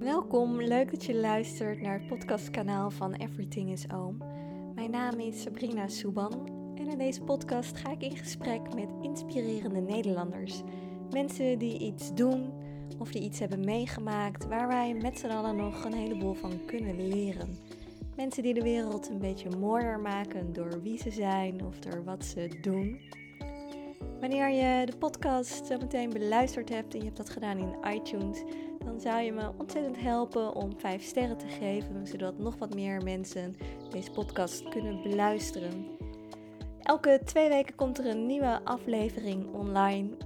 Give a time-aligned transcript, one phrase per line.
[0.00, 4.16] Welkom, leuk dat je luistert naar het podcastkanaal van Everything is Oom.
[4.74, 6.32] Mijn naam is Sabrina Souban
[6.74, 10.62] en in deze podcast ga ik in gesprek met inspirerende Nederlanders.
[11.10, 12.52] Mensen die iets doen
[12.98, 17.08] of die iets hebben meegemaakt waar wij met z'n allen nog een heleboel van kunnen
[17.08, 17.58] leren.
[18.16, 22.24] Mensen die de wereld een beetje mooier maken door wie ze zijn of door wat
[22.24, 23.00] ze doen.
[24.20, 28.42] Wanneer je de podcast zo meteen beluisterd hebt en je hebt dat gedaan in iTunes,
[28.90, 33.02] dan zou je me ontzettend helpen om 5 sterren te geven, zodat nog wat meer
[33.02, 33.56] mensen
[33.90, 35.86] deze podcast kunnen beluisteren.
[36.80, 40.16] Elke twee weken komt er een nieuwe aflevering online.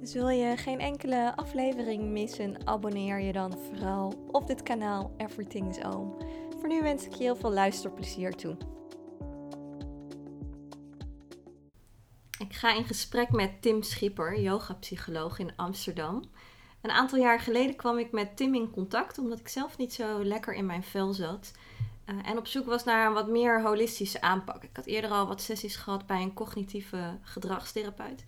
[0.00, 5.68] Dus wil je geen enkele aflevering missen, abonneer je dan vooral op dit kanaal Everything
[5.68, 6.16] is Oom.
[6.58, 8.56] Voor nu wens ik je heel veel luisterplezier toe.
[12.38, 16.22] Ik ga in gesprek met Tim Schipper, yogapsycholoog in Amsterdam.
[16.80, 20.24] Een aantal jaar geleden kwam ik met Tim in contact omdat ik zelf niet zo
[20.24, 21.52] lekker in mijn vel zat.
[22.06, 24.62] Uh, en op zoek was naar een wat meer holistische aanpak.
[24.62, 28.24] Ik had eerder al wat sessies gehad bij een cognitieve gedragstherapeut.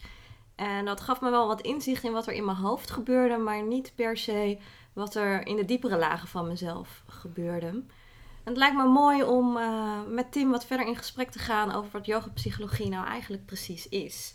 [0.55, 3.62] En dat gaf me wel wat inzicht in wat er in mijn hoofd gebeurde, maar
[3.62, 4.58] niet per se
[4.92, 7.67] wat er in de diepere lagen van mezelf gebeurde.
[7.67, 11.73] En het lijkt me mooi om uh, met Tim wat verder in gesprek te gaan
[11.73, 14.34] over wat yogapsychologie nou eigenlijk precies is.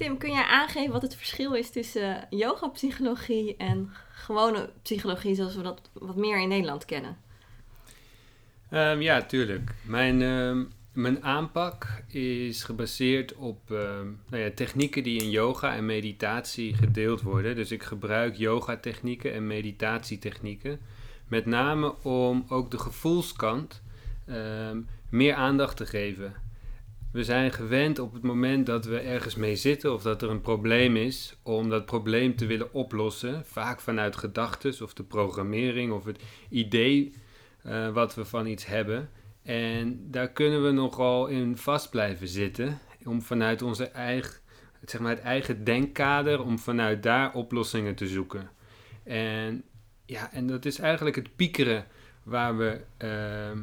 [0.00, 5.62] Tim, kun jij aangeven wat het verschil is tussen yoga-psychologie en gewone psychologie zoals we
[5.62, 7.16] dat wat meer in Nederland kennen?
[8.72, 9.74] Um, ja, tuurlijk.
[9.82, 13.78] Mijn, uh, mijn aanpak is gebaseerd op uh,
[14.28, 17.54] nou ja, technieken die in yoga en meditatie gedeeld worden.
[17.54, 20.80] Dus ik gebruik yoga-technieken en meditatietechnieken.
[21.28, 23.82] Met name om ook de gevoelskant
[24.26, 26.34] ehm, meer aandacht te geven.
[27.12, 30.40] We zijn gewend op het moment dat we ergens mee zitten of dat er een
[30.40, 33.44] probleem is, om dat probleem te willen oplossen.
[33.46, 37.14] Vaak vanuit gedachten of de programmering of het idee
[37.66, 39.10] uh, wat we van iets hebben.
[39.42, 42.78] En daar kunnen we nogal in vast blijven zitten.
[43.04, 44.40] Om vanuit onze eigen,
[44.84, 48.50] zeg maar het eigen denkkader, om vanuit daar oplossingen te zoeken.
[49.02, 49.62] En
[50.06, 51.86] ja, en dat is eigenlijk het piekeren
[52.22, 52.80] waar we.
[52.98, 53.60] Uh,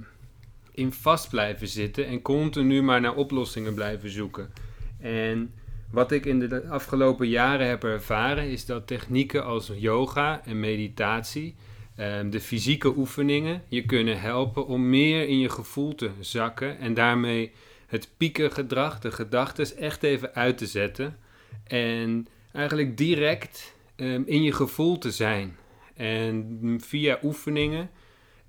[0.77, 4.53] in vast blijven zitten en continu maar naar oplossingen blijven zoeken.
[4.99, 5.53] En
[5.91, 11.55] wat ik in de afgelopen jaren heb ervaren is dat technieken als yoga en meditatie,
[11.95, 16.93] ehm, de fysieke oefeningen, je kunnen helpen om meer in je gevoel te zakken en
[16.93, 17.51] daarmee
[17.87, 21.17] het piekengedrag, de gedachten, echt even uit te zetten.
[21.63, 25.57] En eigenlijk direct ehm, in je gevoel te zijn.
[25.95, 27.89] En via oefeningen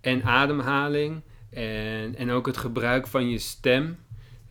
[0.00, 3.98] en ademhaling en, en ook het gebruik van je stem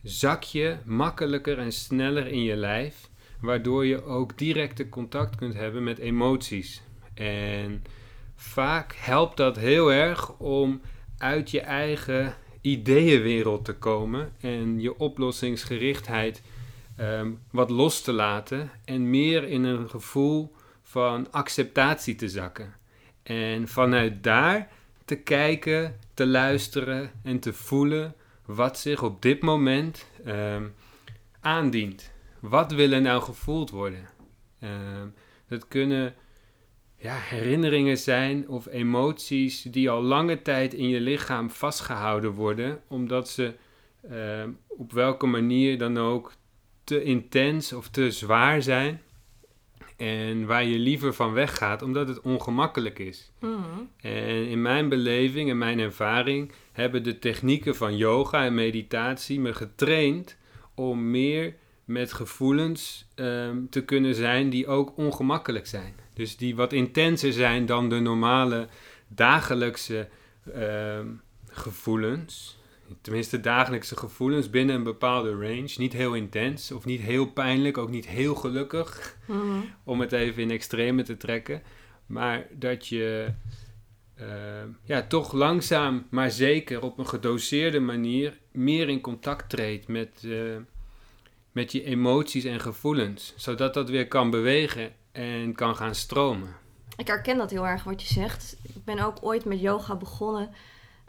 [0.02, 3.08] zak je makkelijker en sneller in je lijf,
[3.40, 6.82] waardoor je ook directe contact kunt hebben met emoties.
[7.14, 7.82] En
[8.36, 10.80] vaak helpt dat heel erg om
[11.18, 16.42] uit je eigen ideeënwereld te komen en je oplossingsgerichtheid
[17.00, 22.74] um, wat los te laten en meer in een gevoel van acceptatie te zakken.
[23.22, 24.68] En vanuit daar
[25.08, 28.14] te kijken, te luisteren en te voelen
[28.44, 30.74] wat zich op dit moment um,
[31.40, 32.12] aandient.
[32.40, 34.08] Wat wil er nou gevoeld worden?
[34.62, 35.14] Um,
[35.48, 36.14] dat kunnen
[36.96, 43.28] ja, herinneringen zijn of emoties die al lange tijd in je lichaam vastgehouden worden, omdat
[43.28, 43.54] ze
[44.10, 46.32] um, op welke manier dan ook
[46.84, 49.02] te intens of te zwaar zijn.
[49.98, 53.32] En waar je liever van weggaat omdat het ongemakkelijk is.
[53.40, 53.90] Mm.
[54.00, 59.54] En in mijn beleving en mijn ervaring hebben de technieken van yoga en meditatie me
[59.54, 60.36] getraind
[60.74, 61.54] om meer
[61.84, 65.94] met gevoelens um, te kunnen zijn die ook ongemakkelijk zijn.
[66.14, 68.68] Dus die wat intenser zijn dan de normale
[69.08, 70.08] dagelijkse
[70.56, 72.57] um, gevoelens
[73.00, 75.74] tenminste dagelijkse gevoelens binnen een bepaalde range.
[75.76, 79.16] Niet heel intens of niet heel pijnlijk, ook niet heel gelukkig.
[79.26, 79.60] Mhm.
[79.84, 81.62] Om het even in extreme te trekken.
[82.06, 83.32] Maar dat je
[84.20, 84.26] uh,
[84.84, 90.56] ja, toch langzaam, maar zeker op een gedoseerde manier meer in contact treedt met, uh,
[91.52, 93.34] met je emoties en gevoelens.
[93.36, 96.56] Zodat dat weer kan bewegen en kan gaan stromen.
[96.96, 98.56] Ik herken dat heel erg wat je zegt.
[98.62, 100.50] Ik ben ook ooit met yoga begonnen.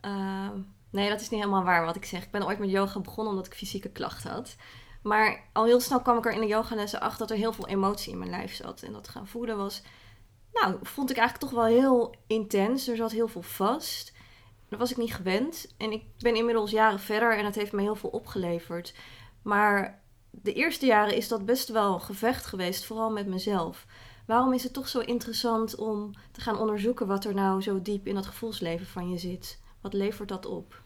[0.06, 0.50] Uh
[0.92, 2.24] Nee, dat is niet helemaal waar wat ik zeg.
[2.24, 4.56] Ik ben ooit met yoga begonnen omdat ik fysieke klachten had.
[5.02, 7.68] Maar al heel snel kwam ik er in de yogalessen achter dat er heel veel
[7.68, 8.82] emotie in mijn lijf zat.
[8.82, 9.82] En dat gaan voelen was,
[10.54, 12.88] nou, vond ik eigenlijk toch wel heel intens.
[12.88, 14.14] Er zat heel veel vast.
[14.70, 15.74] Dat was ik niet gewend.
[15.78, 18.94] En ik ben inmiddels jaren verder en het heeft me heel veel opgeleverd.
[19.44, 23.86] Maar de eerste jaren is dat best wel gevecht geweest, vooral met mezelf.
[24.26, 28.08] Waarom is het toch zo interessant om te gaan onderzoeken wat er nou zo diep
[28.08, 29.60] in dat gevoelsleven van je zit?
[29.82, 30.82] Wat levert dat op?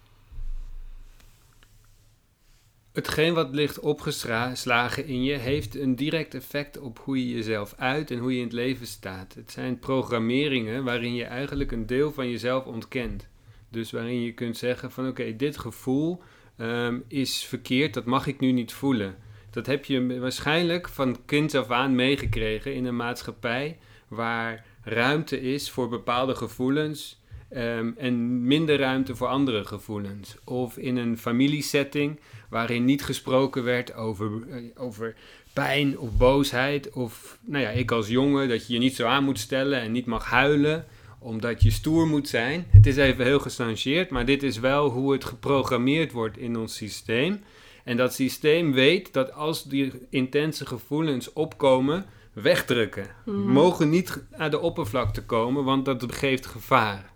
[2.93, 8.11] Hetgeen wat ligt opgeslagen in je heeft een direct effect op hoe je jezelf uit
[8.11, 9.33] en hoe je in het leven staat.
[9.33, 13.27] Het zijn programmeringen waarin je eigenlijk een deel van jezelf ontkent.
[13.69, 16.21] Dus waarin je kunt zeggen van oké, dit gevoel
[16.57, 19.15] ehm, is verkeerd, dat mag ik nu niet voelen.
[19.49, 25.71] Dat heb je waarschijnlijk van kind af aan meegekregen in een maatschappij waar ruimte is
[25.71, 27.22] voor bepaalde gevoelens
[27.53, 30.35] ehm, en minder ruimte voor andere gevoelens.
[30.43, 32.19] Of in een familiesetting
[32.49, 35.15] waarin niet gesproken werd over, eh, over
[35.53, 36.91] pijn of boosheid.
[36.91, 39.91] Of nou ja, ik als jongen dat je je niet zo aan moet stellen en
[39.91, 40.85] niet mag huilen
[41.23, 42.65] omdat je stoer moet zijn.
[42.69, 46.75] Het is even heel gechangeerd, maar dit is wel hoe het geprogrammeerd wordt in ons
[46.75, 47.43] systeem.
[47.83, 53.07] En dat systeem weet dat als die intense gevoelens opkomen, wegdrukken.
[53.25, 53.37] Mhm.
[53.37, 57.12] Mogen niet aan de oppervlakte komen, want dat geeft gevaar.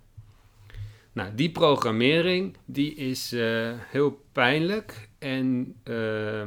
[1.18, 6.42] Nou, die programmering die is uh, heel pijnlijk en uh,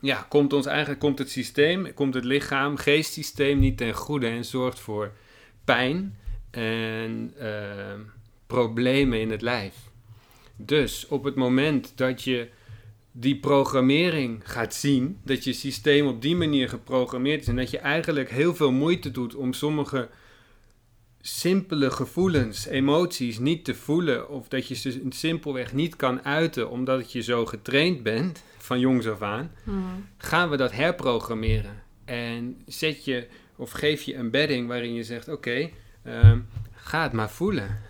[0.00, 4.44] ja, komt ons eigenlijk komt het systeem, komt het lichaam, geestsysteem niet ten goede en
[4.44, 5.12] zorgt voor
[5.64, 6.18] pijn
[6.50, 7.46] en uh,
[8.46, 9.74] problemen in het lijf.
[10.56, 12.48] Dus op het moment dat je
[13.12, 17.78] die programmering gaat zien, dat je systeem op die manier geprogrammeerd is en dat je
[17.78, 20.08] eigenlijk heel veel moeite doet om sommige
[21.36, 27.12] simpele gevoelens, emoties niet te voelen of dat je ze simpelweg niet kan uiten omdat
[27.12, 30.08] je zo getraind bent van jongs af aan, hmm.
[30.16, 31.82] gaan we dat herprogrammeren.
[32.04, 33.26] En zet je
[33.56, 35.70] of geef je een bedding waarin je zegt: Oké,
[36.02, 36.40] ehm,
[36.74, 37.80] ga het maar voelen.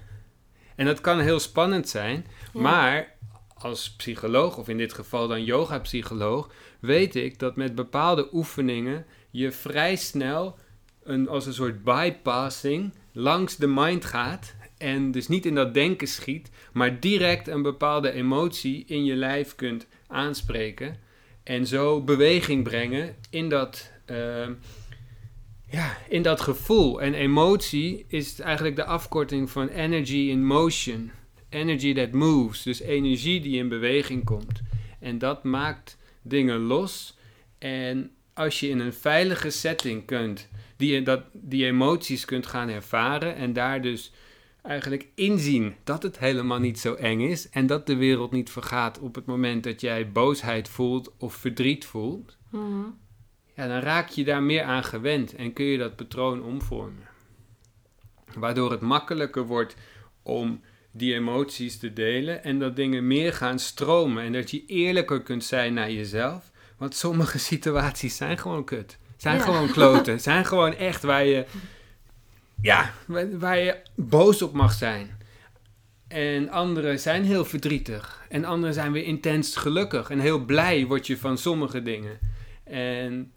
[0.76, 3.16] En dat kan heel spannend zijn, maar
[3.54, 6.50] als psycholoog, of in dit geval dan yoga-psycholoog,
[6.80, 10.58] weet ik dat met bepaalde oefeningen je vrij snel
[11.02, 14.54] een, als een soort bypassing langs de mind gaat.
[14.78, 19.54] En dus niet in dat denken schiet, maar direct een bepaalde emotie in je lijf
[19.54, 20.96] kunt aanspreken.
[21.42, 24.52] En zo beweging brengen in dat, ehm,
[25.70, 27.02] ja, in dat gevoel.
[27.02, 31.10] En emotie is eigenlijk de afkorting van energy in motion
[31.48, 34.60] energy that moves, dus energie die in beweging komt.
[35.00, 37.16] En dat maakt dingen los.
[37.58, 43.34] En als je in een veilige setting kunt, die, dat, die emoties kunt gaan ervaren
[43.34, 44.12] en daar dus
[44.62, 48.98] eigenlijk inzien dat het helemaal niet zo eng is en dat de wereld niet vergaat
[48.98, 52.84] op het moment dat jij boosheid voelt of verdriet voelt, mhm.
[53.54, 57.08] ja, dan raak je daar meer aan gewend en kun je dat patroon omvormen.
[58.34, 59.76] Waardoor het makkelijker wordt
[60.22, 60.60] om
[60.90, 65.44] die emoties te delen en dat dingen meer gaan stromen en dat je eerlijker kunt
[65.44, 66.50] zijn naar jezelf.
[66.76, 68.98] Want sommige situaties zijn gewoon kut.
[69.18, 70.20] Zijn gewoon kloten.
[70.20, 71.44] zijn gewoon echt waar je,
[72.60, 72.92] ja,
[73.38, 75.16] waar je boos op mag zijn.
[76.08, 78.26] En andere zijn heel verdrietig.
[78.28, 80.10] En andere zijn weer intens gelukkig.
[80.10, 82.18] En heel blij word je van sommige dingen.
[82.64, 83.32] En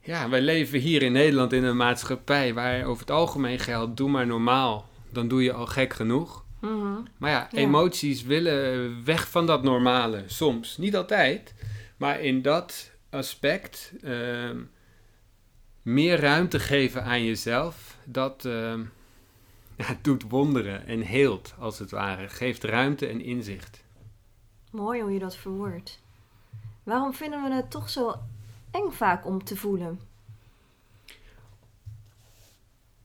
[0.00, 4.10] ja, wij leven hier in Nederland in een maatschappij waar over het algemeen geldt: doe
[4.10, 6.44] maar normaal dan doe je al gek genoeg.
[6.60, 7.00] Mhm.
[7.18, 10.22] Maar ja, emoties willen weg van dat normale.
[10.26, 11.54] Soms, niet altijd.
[11.96, 14.62] Maar in dat aspect ehm,
[15.82, 18.74] meer ruimte geven aan jezelf, dat uh,
[19.76, 22.28] ja, doet wonderen en heelt, als het ware.
[22.28, 23.84] Geeft ruimte en inzicht.
[24.70, 26.02] Mooi hoe je dat verwoordt.
[26.82, 28.14] Waarom vinden we het toch zo
[28.70, 30.00] eng vaak om te voelen?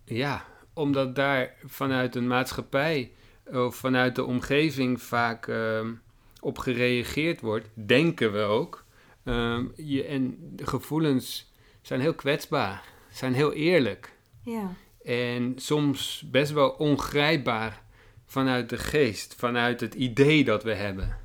[0.04, 3.12] Ja, omdat daar vanuit een maatschappij
[3.44, 5.94] of vanuit de omgeving vaak ehm,
[6.40, 8.86] op gereageerd wordt, denken we ook.
[9.30, 14.14] Ehm, je, en de gevoelens zijn heel kwetsbaar, zijn heel eerlijk.
[14.44, 14.74] Ja.
[15.04, 17.84] En soms best wel ongrijpbaar
[18.26, 21.18] vanuit de geest, vanuit het idee dat we hebben.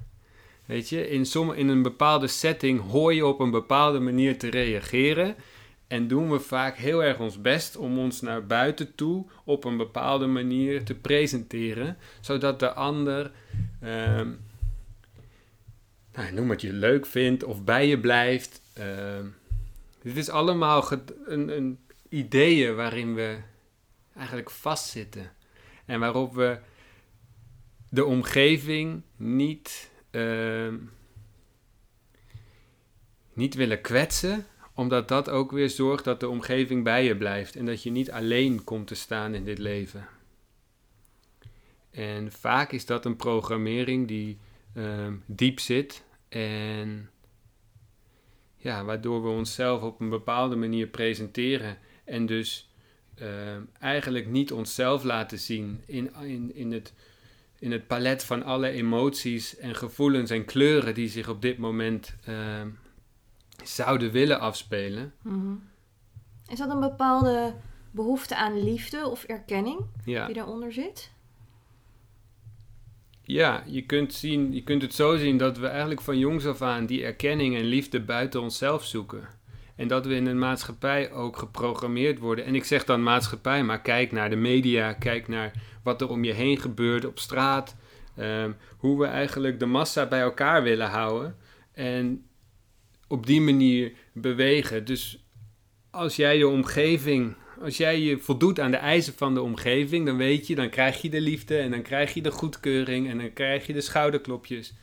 [0.66, 4.50] Weet je, in, som, in een bepaalde setting hoor je op een bepaalde manier te
[4.50, 5.36] reageren.
[5.86, 9.76] En doen we vaak heel erg ons best om ons naar buiten toe op een
[9.76, 13.32] bepaalde manier te presenteren, zodat de ander,
[13.82, 14.20] uh,
[16.14, 18.60] nou, noem het je leuk vindt of bij je blijft.
[18.78, 18.84] Uh,
[20.02, 20.92] dit is allemaal
[21.26, 21.78] een, een
[22.08, 23.38] ideeën waarin we
[24.16, 25.32] eigenlijk vastzitten
[25.84, 26.58] en waarop we
[27.88, 30.76] de omgeving niet, ehm,
[33.32, 37.66] niet willen kwetsen, omdat dat ook weer zorgt dat de omgeving bij je blijft en
[37.66, 40.08] dat je niet alleen komt te staan in dit leven.
[41.90, 44.38] En vaak is dat een programmering die
[44.74, 46.03] uh, diep zit
[46.34, 47.10] en
[48.56, 52.70] ja, waardoor we onszelf op een bepaalde manier presenteren en dus
[53.22, 53.28] uh,
[53.78, 56.92] eigenlijk niet onszelf laten zien in, in, in, het,
[57.58, 62.14] in het palet van alle emoties en gevoelens en kleuren die zich op dit moment
[62.28, 62.62] uh,
[63.64, 65.12] zouden willen afspelen.
[65.22, 65.62] Mm
[66.48, 67.54] Is dat een bepaalde
[67.90, 70.26] behoefte aan liefde of erkenning ja.
[70.26, 71.13] die daaronder zit?
[73.26, 76.62] Ja, je kunt, zien, je kunt het zo zien dat we eigenlijk van jongs af
[76.62, 79.28] aan die erkenning en liefde buiten onszelf zoeken.
[79.76, 82.44] En dat we in een maatschappij ook geprogrammeerd worden.
[82.44, 85.52] En ik zeg dan maatschappij, maar kijk naar de media, kijk naar
[85.82, 87.76] wat er om je heen gebeurt op straat.
[88.16, 91.36] Ehm, hoe we eigenlijk de massa bij elkaar willen houden.
[91.72, 92.26] En
[93.08, 94.84] op die manier bewegen.
[94.84, 95.24] Dus
[95.90, 100.16] als jij je omgeving als jij je voldoet aan de eisen van de omgeving, dan
[100.16, 103.32] weet je, dan krijg je de liefde en dan krijg je de goedkeuring en dan
[103.32, 104.74] krijg je de schouderklopjes.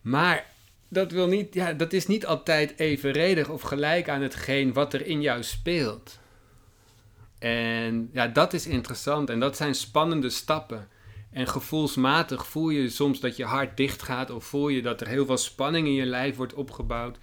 [0.00, 0.46] Maar
[0.88, 5.06] dat, wil niet, ja, dat is niet altijd evenredig of gelijk aan hetgeen wat er
[5.06, 6.18] in jou speelt.
[7.38, 10.88] En ja, dat is interessant en dat zijn spannende stappen.
[11.30, 15.08] En gevoelsmatig voel je soms dat je hart dicht gaat of voel je dat er
[15.08, 17.18] heel veel spanning in je lijf wordt opgebouwd.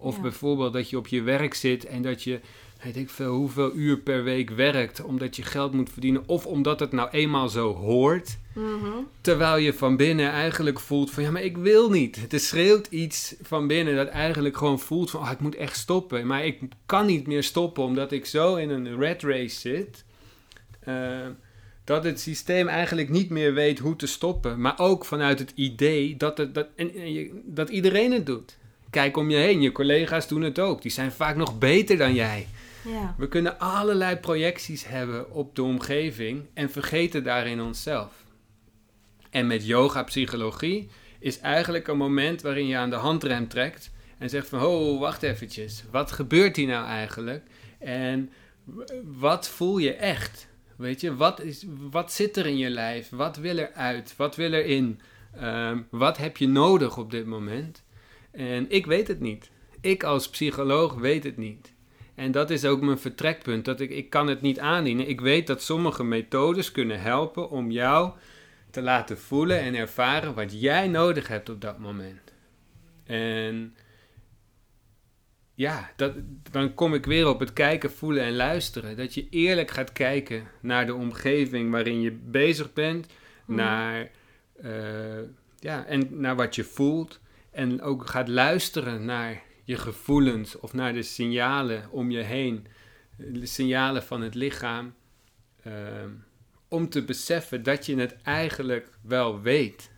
[0.00, 2.40] Of bijvoorbeeld dat je op je werk zit en dat je
[2.82, 6.22] weet ik veel, hoeveel uur per week werkt omdat je geld moet verdienen.
[6.26, 8.38] Of omdat het nou eenmaal zo hoort.
[8.52, 8.92] Mhm.
[9.20, 12.16] Terwijl je van binnen eigenlijk voelt van ja, maar ik wil niet.
[12.30, 16.26] Het schreeuwt iets van binnen dat eigenlijk gewoon voelt van oh, ik moet echt stoppen.
[16.26, 20.04] Maar ik kan niet meer stoppen omdat ik zo in een red race zit.
[20.88, 21.26] Uh,
[21.84, 24.60] dat het systeem eigenlijk niet meer weet hoe te stoppen.
[24.60, 28.56] Maar ook vanuit het idee dat, het, dat, en, en dat iedereen het doet.
[28.90, 30.82] Kijk om je heen, je collega's doen het ook.
[30.82, 32.46] Die zijn vaak nog beter dan jij.
[32.88, 33.14] Ja.
[33.18, 38.24] We kunnen allerlei projecties hebben op de omgeving en vergeten daarin onszelf.
[39.30, 44.30] En met yoga psychologie is eigenlijk een moment waarin je aan de handrem trekt en
[44.30, 47.42] zegt van, oh, wacht eventjes, wat gebeurt hier nou eigenlijk?
[47.78, 48.30] En
[49.04, 50.48] wat voel je echt?
[50.76, 53.08] Weet je, wat, is, wat zit er in je lijf?
[53.10, 54.14] Wat wil er uit?
[54.16, 55.00] Wat wil er in?
[55.34, 57.84] Ehm, wat heb je nodig op dit moment?
[58.30, 59.50] En ik weet het niet.
[59.80, 61.72] Ik als psycholoog weet het niet.
[62.18, 63.64] En dat is ook mijn vertrekpunt.
[63.64, 65.08] Dat ik, ik kan het niet aandienen.
[65.08, 68.12] Ik weet dat sommige methodes kunnen helpen om jou
[68.70, 72.32] te laten voelen en ervaren wat jij nodig hebt op dat moment.
[73.04, 73.76] En
[75.54, 76.14] ja, dat,
[76.50, 78.96] dan kom ik weer op het kijken, voelen en luisteren.
[78.96, 83.06] Dat je eerlijk gaat kijken naar de omgeving waarin je bezig bent,
[83.44, 83.56] mhm.
[83.56, 84.10] naar,
[84.64, 84.72] uh,
[85.58, 87.20] ja, en naar wat je voelt.
[87.50, 92.66] En ook gaat luisteren naar je gevoelens of naar de signalen om je heen,
[93.16, 94.94] de signalen van het lichaam,
[95.62, 96.10] ehm,
[96.68, 99.90] om te beseffen dat je het eigenlijk wel weet.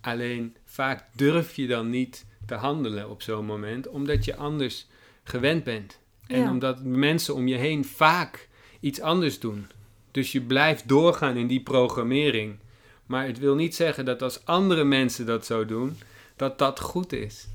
[0.00, 4.86] Alleen vaak durf je dan niet te handelen op zo'n moment, omdat je anders
[5.22, 6.00] gewend bent.
[6.26, 8.48] En omdat mensen om je heen vaak
[8.80, 9.66] iets anders doen.
[10.10, 12.58] Dus je blijft doorgaan in die programmering.
[13.06, 15.96] Maar het wil niet zeggen dat als andere mensen dat zo doen,
[16.36, 17.46] dat dat goed is.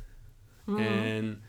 [0.63, 0.77] Mm.
[0.77, 1.43] En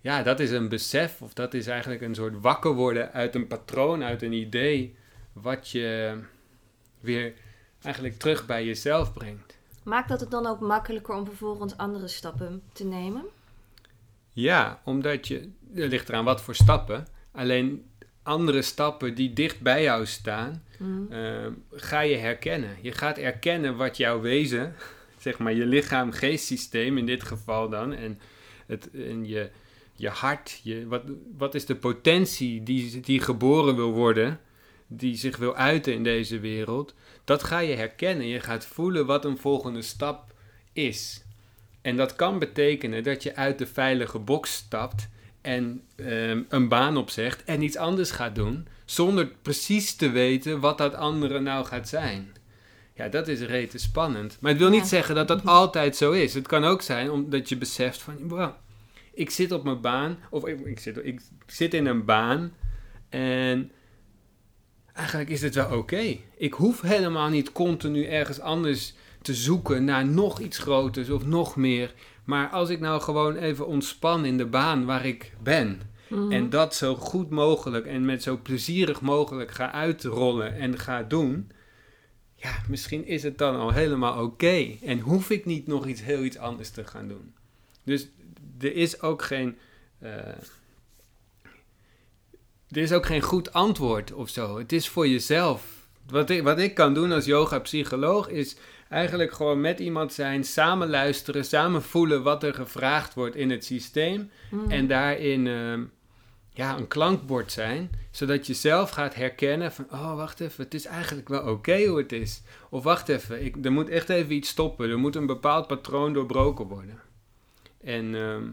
[0.00, 3.46] ja, dat is een besef, of dat is eigenlijk een soort wakker worden uit een
[3.46, 4.96] patroon, uit een idee,
[5.32, 6.18] wat je
[7.00, 7.32] weer
[7.82, 9.58] eigenlijk terug bij jezelf brengt.
[9.82, 13.24] Maakt dat het dan ook makkelijker om vervolgens andere stappen te nemen?
[14.32, 17.06] Ja, omdat je, er ligt eraan wat voor stappen.
[17.32, 17.84] Alleen
[18.22, 21.06] andere stappen die dicht bij jou staan, mm.
[21.10, 22.76] uh, ga je herkennen.
[22.80, 24.74] Je gaat erkennen wat jouw wezen,
[25.18, 28.18] zeg maar je lichaam-geestsysteem in dit geval dan, en,
[28.66, 29.50] het, en je,
[29.94, 31.02] je hart, je, wat,
[31.36, 34.40] wat is de potentie die, die geboren wil worden,
[34.86, 36.94] die zich wil uiten in deze wereld,
[37.24, 38.26] dat ga je herkennen.
[38.26, 40.34] Je gaat voelen wat een volgende stap
[40.72, 41.24] is.
[41.82, 45.08] En dat kan betekenen dat je uit de veilige box stapt
[45.40, 50.78] en ehm, een baan opzegt en iets anders gaat doen, zonder precies te weten wat
[50.78, 52.32] dat andere nou gaat zijn.
[52.94, 54.38] Ja, dat is rete spannend.
[54.40, 56.34] Maar het wil niet zeggen dat dat altijd zo is.
[56.34, 58.50] Het kan ook zijn omdat je beseft van, wow,
[59.14, 62.52] ik zit op mijn baan, of ik, ik, zit, ik zit in een baan
[63.08, 63.70] en
[64.92, 66.16] eigenlijk is het wel oké.
[66.36, 71.56] Ik hoef helemaal niet continu ergens anders te zoeken naar nog iets groters of nog
[71.56, 71.94] meer.
[72.24, 75.80] Maar als ik nou gewoon even ontspan in de baan waar ik ben.
[76.08, 76.32] Mhm.
[76.32, 81.50] En dat zo goed mogelijk en met zo plezierig mogelijk ga uitrollen en ga doen.
[82.44, 84.76] Ja, misschien is het dan al helemaal oké.
[84.82, 87.34] En hoef ik niet nog iets heel iets anders te gaan doen.
[87.84, 88.08] Dus
[88.60, 89.56] er is ook geen.
[90.02, 90.10] Uh,
[92.68, 94.58] er is ook geen goed antwoord of zo.
[94.58, 95.88] Het is voor jezelf.
[96.08, 98.56] Wat ik, wat ik kan doen als yoga-psycholoog is
[98.88, 103.64] eigenlijk gewoon met iemand zijn, samen luisteren, samen voelen wat er gevraagd wordt in het
[103.64, 104.30] systeem.
[104.50, 104.70] Mm.
[104.70, 105.82] En daarin ehm,
[106.54, 110.84] ja, een klankbord zijn, zodat je zelf gaat herkennen van, oh wacht even, het is
[110.84, 112.42] eigenlijk wel oké hoe het is.
[112.68, 116.12] Of wacht even, ik, er moet echt even iets stoppen, er moet een bepaald patroon
[116.12, 117.00] doorbroken worden.
[117.80, 118.44] En ehm,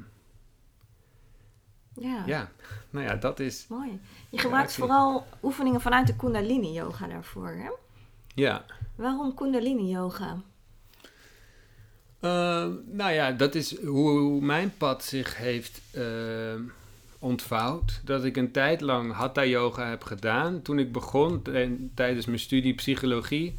[2.07, 2.23] ja.
[2.25, 2.51] ja,
[2.89, 3.99] nou ja, dat is, mooi.
[4.29, 7.69] Je gebruikt ik- vooral oefeningen vanuit de Kundalini Yoga daarvoor, hè?
[8.35, 8.65] ja.
[8.95, 10.41] Waarom Kundalini Yoga?
[12.19, 16.61] Ehm, nou ja, dat is hoe mijn pad zich heeft ehm,
[17.21, 18.01] ontvouwd.
[18.05, 20.61] Dat ik een tijd lang hatha yoga heb gedaan.
[20.61, 23.55] Toen ik begon en tijdens mijn studie psychologie.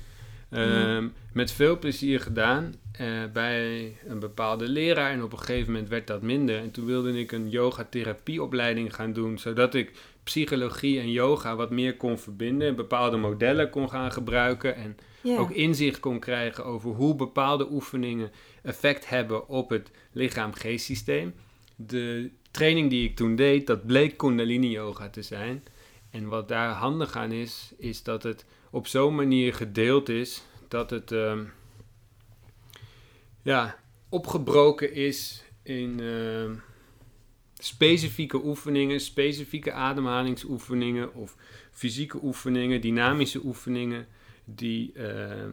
[0.50, 5.10] ehm, Met veel plezier gedaan eh, bij een bepaalde leraar.
[5.10, 6.58] En op een gegeven moment werd dat minder.
[6.58, 9.38] En toen wilde ik een yoga-therapieopleiding gaan doen.
[9.38, 9.92] Zodat ik
[10.24, 12.68] psychologie en yoga wat meer kon verbinden.
[12.68, 14.74] En bepaalde modellen kon gaan gebruiken.
[14.76, 14.96] En
[15.38, 18.30] ook inzicht kon krijgen over hoe bepaalde oefeningen
[18.62, 21.34] effect hebben op het lichaam-geestsysteem.
[21.76, 25.64] De training die ik toen deed, dat bleek Kundalini Yoga te zijn.
[26.10, 30.90] En wat daar handig aan is, is dat het op zo'n manier gedeeld is dat
[30.90, 31.44] het ehm,
[33.42, 33.78] ja,
[34.08, 36.54] opgebroken is in ehm,
[37.58, 41.36] specifieke oefeningen, specifieke ademhalingsoefeningen of
[41.70, 44.06] fysieke oefeningen, dynamische oefeningen
[44.44, 45.48] die eh,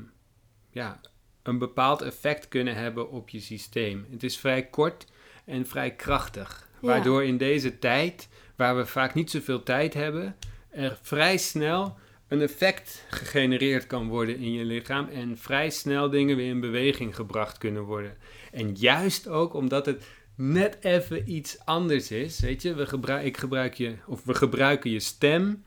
[0.72, 1.01] ja,
[1.44, 4.06] een bepaald effect kunnen hebben op je systeem.
[4.12, 5.06] Het is vrij kort
[5.46, 6.68] en vrij krachtig.
[6.81, 10.36] Waardoor in deze tijd, waar we vaak niet zoveel tijd hebben,
[10.69, 16.36] er vrij snel een effect gegenereerd kan worden in je lichaam en vrij snel dingen
[16.36, 18.17] weer in beweging gebracht kunnen worden.
[18.51, 20.03] En juist ook omdat het
[20.36, 24.91] net even iets anders is, weet je, we gebruik, ik gebruik je, of we gebruiken
[24.91, 25.63] je stem,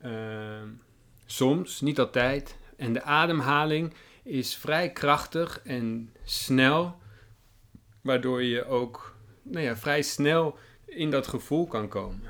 [0.00, 0.68] ehm,
[1.26, 2.56] soms, niet altijd.
[2.76, 6.98] En de ademhaling is vrij krachtig en snel,
[8.00, 9.13] waardoor je ook
[9.44, 12.22] nou ja, vrij snel in dat gevoel kan komen.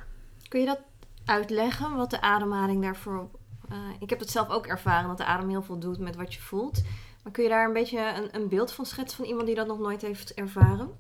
[0.49, 0.81] Kun je dat
[1.25, 3.29] uitleggen, wat de ademhaling daarvoor...
[3.69, 6.35] eh, ik heb het zelf ook ervaren, dat de adem heel veel doet met wat
[6.35, 6.83] je voelt.
[7.23, 9.67] Maar kun je daar een beetje een, een beeld van schetsen van iemand die dat
[9.67, 10.91] nog nooit heeft ervaren?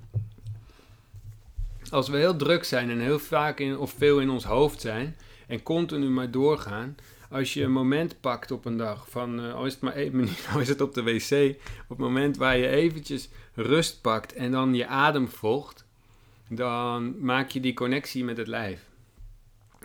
[1.90, 5.16] Als we heel druk zijn en heel vaak in, of veel in ons hoofd zijn
[5.46, 6.96] en continu maar doorgaan,
[7.30, 10.16] als je een moment pakt op een dag van, eh, al is het maar één
[10.16, 14.32] minuut, al is het op de wc, op het moment waar je eventjes rust pakt
[14.32, 15.84] en dan je adem volgt,
[16.48, 18.80] dan maak je die connectie met het lijf.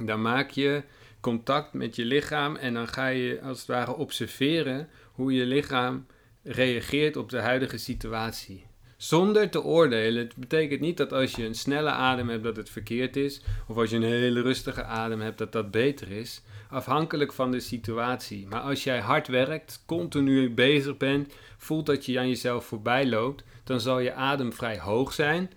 [0.01, 0.83] Dan maak je
[1.19, 6.05] contact met je lichaam en dan ga je als het ware observeren hoe je lichaam
[6.43, 8.67] reageert op de huidige situatie.
[8.97, 10.23] Zonder te oordelen.
[10.23, 13.41] Het betekent niet dat als je een snelle adem hebt dat het verkeerd is.
[13.67, 16.41] Of als je een hele rustige adem hebt dat dat beter is.
[16.69, 18.47] Afhankelijk van de situatie.
[18.47, 23.43] Maar als jij hard werkt, continu bezig bent, voelt dat je aan jezelf voorbij loopt,
[23.63, 25.51] dan zal je adem vrij hoog zijn.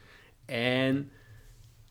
[0.44, 1.11] En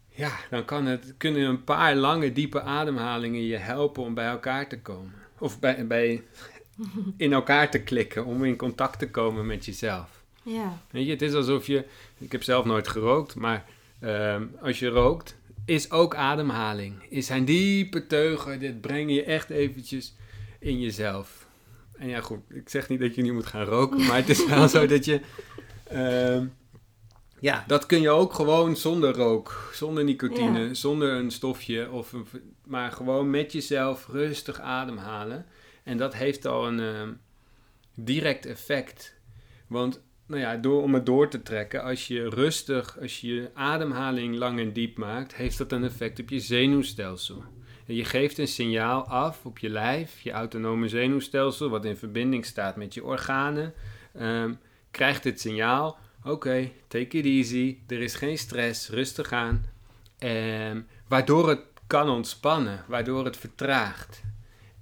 [0.08, 4.68] ja, dan kan het, kunnen een paar lange, diepe ademhalingen je helpen om bij elkaar
[4.68, 5.14] te komen.
[5.38, 6.24] Of bij, bij
[7.18, 10.24] in elkaar te klikken, om in contact te komen met jezelf.
[10.44, 10.78] Ja.
[10.92, 11.86] Weet je, het is alsof je,
[12.18, 13.66] ik heb zelf nooit gerookt, maar
[14.00, 15.36] ehm, als je rookt,
[15.66, 17.04] is ook ademhaling.
[17.10, 20.16] Is zijn diepe teugen, dit breng je echt eventjes
[20.60, 21.48] in jezelf.
[21.98, 24.46] En ja, goed, ik zeg niet dat je niet moet gaan roken, maar het is
[24.46, 25.22] wel zo dat je,
[25.84, 26.46] ehm,
[27.42, 30.74] ja, dat kun je ook gewoon zonder rook, zonder nicotine, Ja.
[30.74, 32.26] zonder een stofje, of een,
[32.66, 35.46] maar gewoon met jezelf rustig ademhalen.
[35.84, 37.10] En dat heeft al een ehm,
[37.96, 39.16] direct effect.
[39.68, 43.50] Want nou ja, door, om het door te trekken, als je rustig, als je je
[43.54, 47.44] ademhaling lang en diep maakt, heeft dat een effect op je zenuwstelsel.
[47.88, 52.46] En je geeft een signaal af op je lijf, je autonome zenuwstelsel, wat in verbinding
[52.46, 53.74] staat met je organen,
[54.14, 54.54] ehm,
[54.92, 59.66] krijgt het signaal, oké, take it easy, er is geen stress, rustig aan.
[60.18, 64.22] Ehm, waardoor het kan ontspannen, waardoor het vertraagt.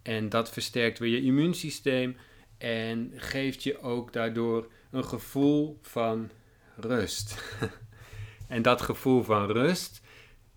[0.01, 2.17] En dat versterkt weer je immuunsysteem
[2.57, 6.29] en geeft je ook daardoor een gevoel van
[6.75, 7.43] rust.
[8.47, 10.01] en dat gevoel van rust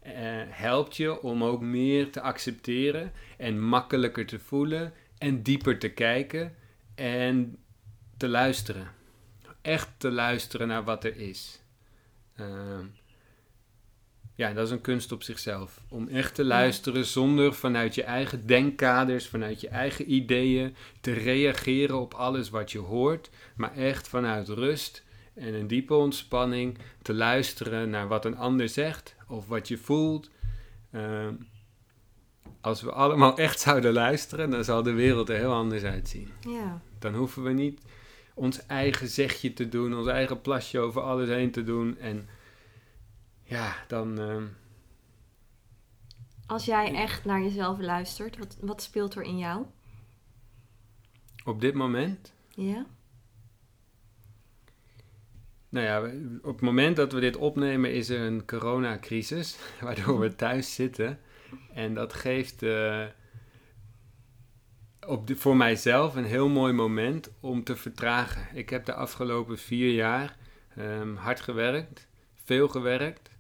[0.01, 0.13] eh,
[0.49, 6.55] helpt je om ook meer te accepteren en makkelijker te voelen en dieper te kijken
[6.95, 7.59] en
[8.17, 9.01] te luisteren.
[9.63, 11.61] Echt te luisteren naar wat er is.
[12.37, 12.85] Ehm,
[14.35, 15.81] ja, dat is een kunst op zichzelf.
[15.89, 22.01] Om echt te luisteren zonder vanuit je eigen denkkaders, vanuit je eigen ideeën te reageren
[22.01, 27.91] op alles wat je hoort, maar echt vanuit rust en een diepe ontspanning te luisteren
[27.91, 30.31] naar wat een ander zegt of wat je voelt.
[30.91, 31.35] Ehm,
[32.61, 36.29] als we allemaal echt zouden luisteren, dan zal de wereld er heel anders uitzien.
[36.41, 36.81] Ja.
[36.99, 37.81] Dan hoeven we niet
[38.35, 41.99] ons eigen zegje te doen, ons eigen plasje over alles heen te doen.
[41.99, 42.29] En
[43.43, 44.19] ja, dan.
[44.19, 44.45] ehm,
[46.47, 49.65] Als jij echt naar jezelf luistert, wat, wat speelt er in jou?
[51.45, 52.33] op dit moment.
[52.49, 52.87] Ja?
[55.69, 60.35] Nou ja, op het moment dat we dit opnemen is er een coronacrisis, waardoor we
[60.35, 61.19] thuis zitten.
[61.73, 63.05] En dat geeft eh,
[65.07, 68.57] op voor mijzelf een heel mooi moment om te vertragen.
[68.57, 70.37] Ik heb de afgelopen vier jaar
[70.77, 72.09] ehm, hard gewerkt,
[72.45, 73.31] veel gewerkt.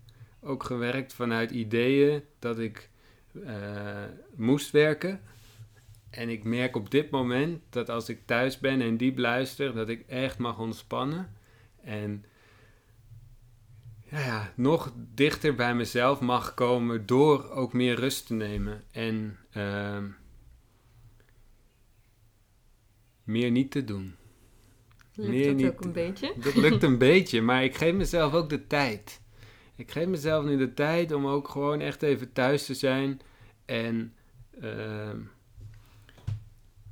[0.41, 2.91] Ook gewerkt vanuit ideeën dat ik
[3.45, 5.21] eh, moest werken.
[6.11, 9.89] En ik merk op dit moment dat als ik thuis ben en diep luister, dat
[9.89, 11.33] ik echt mag ontspannen.
[11.85, 12.25] En
[14.11, 18.83] ja, ja, nog dichter bij mezelf mag komen door ook meer rust te nemen.
[18.91, 20.05] En ehm,
[23.25, 24.15] meer niet te doen.
[25.15, 25.67] Lukt dat niet.
[25.67, 26.35] ook een beetje?
[26.41, 29.21] Dat lukt een beetje, maar ik geef mezelf ook de tijd.
[29.77, 33.21] Ik geef mezelf nu de tijd om ook gewoon echt even thuis te zijn
[33.65, 34.15] en
[34.61, 35.19] ehm,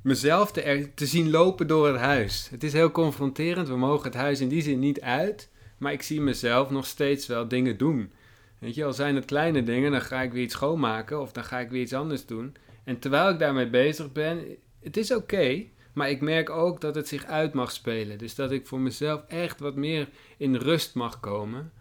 [0.03, 2.47] mezelf te, er- te zien lopen door het huis.
[2.51, 6.01] Het is heel confronterend, we mogen het huis in die zin niet uit, maar ik
[6.01, 8.11] zie mezelf nog steeds wel dingen doen.
[8.59, 11.43] Weet je, al zijn het kleine dingen, dan ga ik weer iets schoonmaken of dan
[11.43, 12.55] ga ik weer iets anders doen.
[12.83, 14.45] En terwijl ik daarmee bezig ben,
[14.81, 18.17] het is oké, maar ik merk ook dat het zich uit mag spelen.
[18.17, 21.71] Dus dat ik voor mezelf echt wat meer in rust mag komen.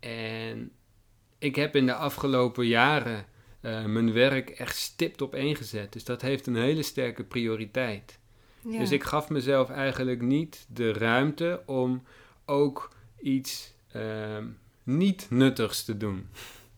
[0.00, 0.72] En
[1.38, 3.26] ik heb in de afgelopen jaren
[3.60, 5.92] eh, mijn werk echt stipt op één gezet.
[5.92, 8.18] Dus dat heeft een hele sterke prioriteit.
[8.60, 8.78] Ja.
[8.78, 12.02] Dus ik gaf mezelf eigenlijk niet de ruimte om
[12.44, 14.46] ook iets ehm,
[14.82, 16.28] niet nuttigs te doen.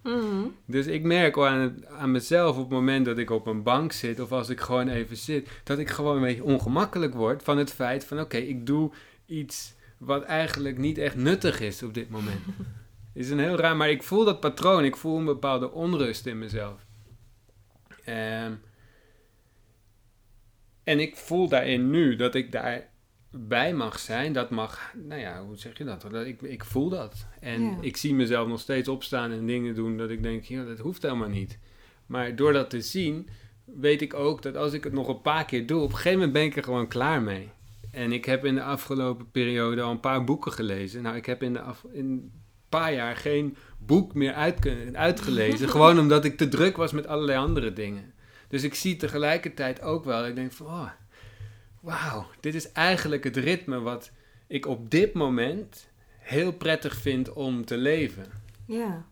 [0.02, 0.44] Mhm.
[0.66, 3.62] Dus ik merk wel aan, het- aan mezelf op het moment dat ik op een
[3.62, 7.42] bank zit of als ik gewoon even zit, dat ik gewoon een beetje ongemakkelijk word
[7.42, 8.90] van het feit van oké, ik doe
[9.26, 12.40] iets wat eigenlijk niet echt nuttig is op dit moment.
[13.12, 16.38] is een heel raar, maar ik voel dat patroon, ik voel een bepaalde onrust in
[16.38, 16.86] mezelf.
[18.04, 18.52] Ehm,
[20.84, 22.52] en ik voel daarin nu dat ik
[23.30, 26.06] daarbij mag zijn, dat mag, nou ja, hoe zeg je dat?
[26.10, 27.26] Dat ik, ik voel dat.
[27.40, 27.76] En Ja.
[27.80, 31.02] ik zie mezelf nog steeds opstaan en dingen doen dat ik denk, ja, dat hoeft
[31.02, 31.58] helemaal niet.
[32.06, 33.28] Maar door dat te zien,
[33.64, 36.18] weet ik ook dat als ik het nog een paar keer doe, op een gegeven
[36.18, 37.50] moment ben ik er gewoon klaar mee.
[37.90, 41.02] En ik heb in de afgelopen periode al een paar boeken gelezen.
[41.02, 42.32] Nou, ik heb in, de af, in een
[42.68, 45.68] paar jaar geen boek meer uit, uitgelezen.
[45.76, 48.12] gewoon omdat ik te druk was met allerlei andere dingen.
[48.48, 50.90] Dus ik zie tegelijkertijd ook wel, ik denk van, oh,
[51.80, 54.10] wauw, dit is eigenlijk het ritme wat
[54.46, 55.88] ik op dit moment
[56.18, 58.26] heel prettig vind om te leven.
[58.64, 59.04] ja.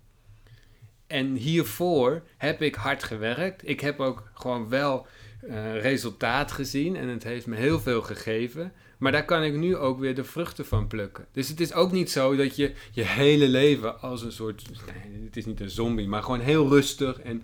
[1.07, 3.68] En hiervoor heb ik hard gewerkt.
[3.68, 5.07] Ik heb ook gewoon wel
[5.40, 8.72] eh, resultaat gezien en het heeft me heel veel gegeven.
[8.98, 11.26] Maar daar kan ik nu ook weer de vruchten van plukken.
[11.33, 14.64] Dus het is ook niet zo dat je je hele leven als een soort.
[14.87, 17.20] Nee, het is niet een zombie, maar gewoon heel rustig.
[17.20, 17.42] En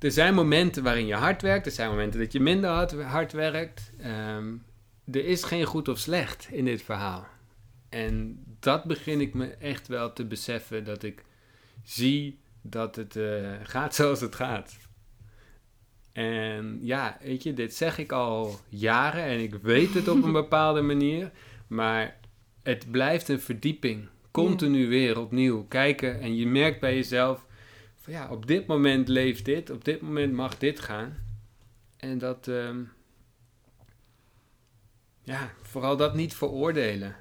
[0.00, 3.32] er zijn momenten waarin je hard werkt, er zijn momenten dat je minder hard, hard
[3.32, 3.92] werkt.
[3.98, 4.54] Ehm,
[5.10, 7.26] er is geen goed of slecht in dit verhaal.
[7.88, 11.24] En dat begin ik me echt wel te beseffen dat ik
[11.82, 14.76] zie dat het eh, gaat zoals het gaat.
[16.12, 20.32] En ja, weet je, dit zeg ik al jaren en ik weet het op een
[20.44, 21.30] bepaalde manier,
[21.66, 22.16] maar
[22.62, 24.08] het blijft een verdieping.
[24.30, 27.46] Continu weer opnieuw kijken en je merkt bij jezelf
[28.10, 31.16] van ja, op dit moment leeft dit, op dit moment mag dit gaan.
[31.96, 32.82] En dat, ehm,
[35.22, 37.16] ja, vooral dat niet veroordelen.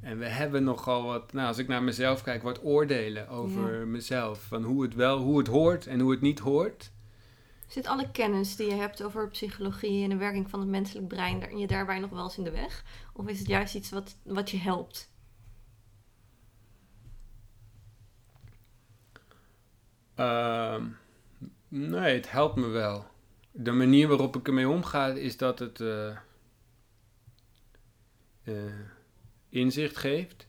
[0.00, 3.84] En we hebben nogal wat, nou als ik naar mezelf kijk, wat oordelen over Ja.
[3.84, 4.42] mezelf.
[4.42, 6.90] Van hoe het wel, hoe het hoort en hoe het niet hoort.
[7.66, 11.40] Zit alle kennis die je hebt over psychologie en de werking van het menselijk brein
[11.40, 12.84] daar- je daarbij nog wel eens in de weg?
[13.12, 15.07] Of is het juist iets wat, wat je helpt?
[20.18, 20.84] Ehm,
[21.68, 23.06] nee, het helpt me wel.
[23.52, 26.16] De manier waarop ik ermee omga is dat het eh,
[28.42, 28.54] eh,
[29.48, 30.48] inzicht geeft.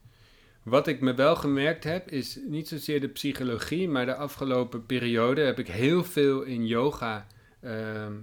[0.63, 5.41] Wat ik me wel gemerkt heb, is niet zozeer de psychologie, maar de afgelopen periode
[5.41, 7.27] heb ik heel veel in yoga
[7.61, 8.17] ehm,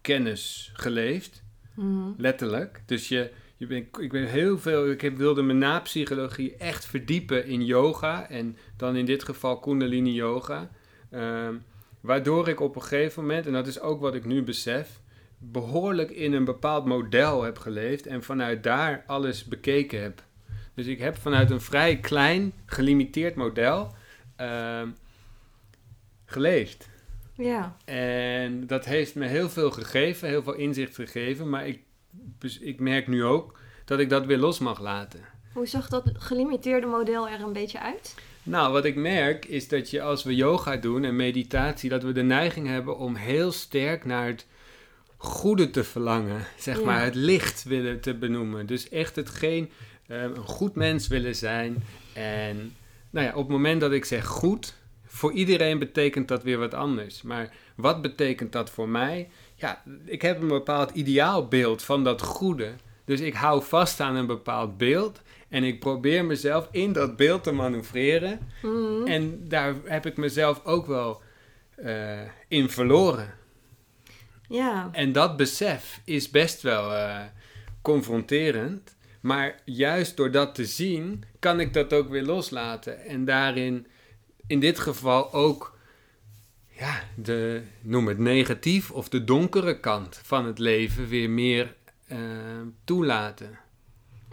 [0.00, 1.42] kennis geleefd.
[1.74, 2.12] Mhm.
[2.16, 2.82] Letterlijk.
[2.86, 6.86] Dus je, je ben, ik ben heel veel, ik heb, wilde me na psychologie echt
[6.86, 8.28] verdiepen in yoga.
[8.28, 10.70] En dan in dit geval Kundalini yoga.
[11.10, 11.54] Ehm,
[12.00, 15.00] waardoor ik op een gegeven moment, en dat is ook wat ik nu besef,
[15.38, 18.06] behoorlijk in een bepaald model heb geleefd.
[18.06, 20.22] En vanuit daar alles bekeken heb.
[20.74, 23.94] Dus ik heb vanuit een vrij klein, gelimiteerd model
[24.36, 24.88] ehm,
[26.24, 26.88] geleefd.
[27.34, 27.76] Ja.
[27.84, 31.48] En dat heeft me heel veel gegeven, heel veel inzicht gegeven.
[31.48, 31.80] Maar ik,
[32.60, 35.20] ik merk nu ook dat ik dat weer los mag laten.
[35.52, 38.14] Hoe zag dat gelimiteerde model er een beetje uit?
[38.42, 42.12] Nou, wat ik merk is dat je als we yoga doen en meditatie, dat we
[42.12, 44.46] de neiging hebben om heel sterk naar het
[45.16, 46.46] goede te verlangen.
[46.58, 46.84] Zeg Ja.
[46.84, 48.66] maar het licht willen te benoemen.
[48.66, 49.70] Dus echt hetgeen,
[50.06, 51.84] eh, een goed mens willen zijn.
[52.14, 52.74] En
[53.10, 54.74] nou ja, op het moment dat ik zeg goed,
[55.16, 57.22] voor iedereen betekent dat weer wat anders.
[57.22, 59.28] Maar wat betekent dat voor mij?
[59.54, 62.72] Ja, ik heb een bepaald ideaalbeeld van dat goede.
[63.04, 65.22] Dus ik hou vast aan een bepaald beeld.
[65.48, 68.40] En ik probeer mezelf in dat beeld te manoeuvreren.
[68.62, 69.06] Mhm.
[69.06, 71.22] En daar heb ik mezelf ook wel
[71.76, 73.34] eh, in verloren.
[74.48, 74.88] Ja.
[74.92, 77.20] En dat besef is best wel eh,
[77.82, 78.96] confronterend.
[79.20, 83.04] Maar juist door dat te zien, kan ik dat ook weer loslaten.
[83.04, 83.86] En daarin,
[84.46, 85.78] in dit geval ook,
[86.66, 91.74] ja, de, noem het negatief of de donkere kant van het leven weer meer
[92.06, 92.18] eh,
[92.84, 93.58] toelaten.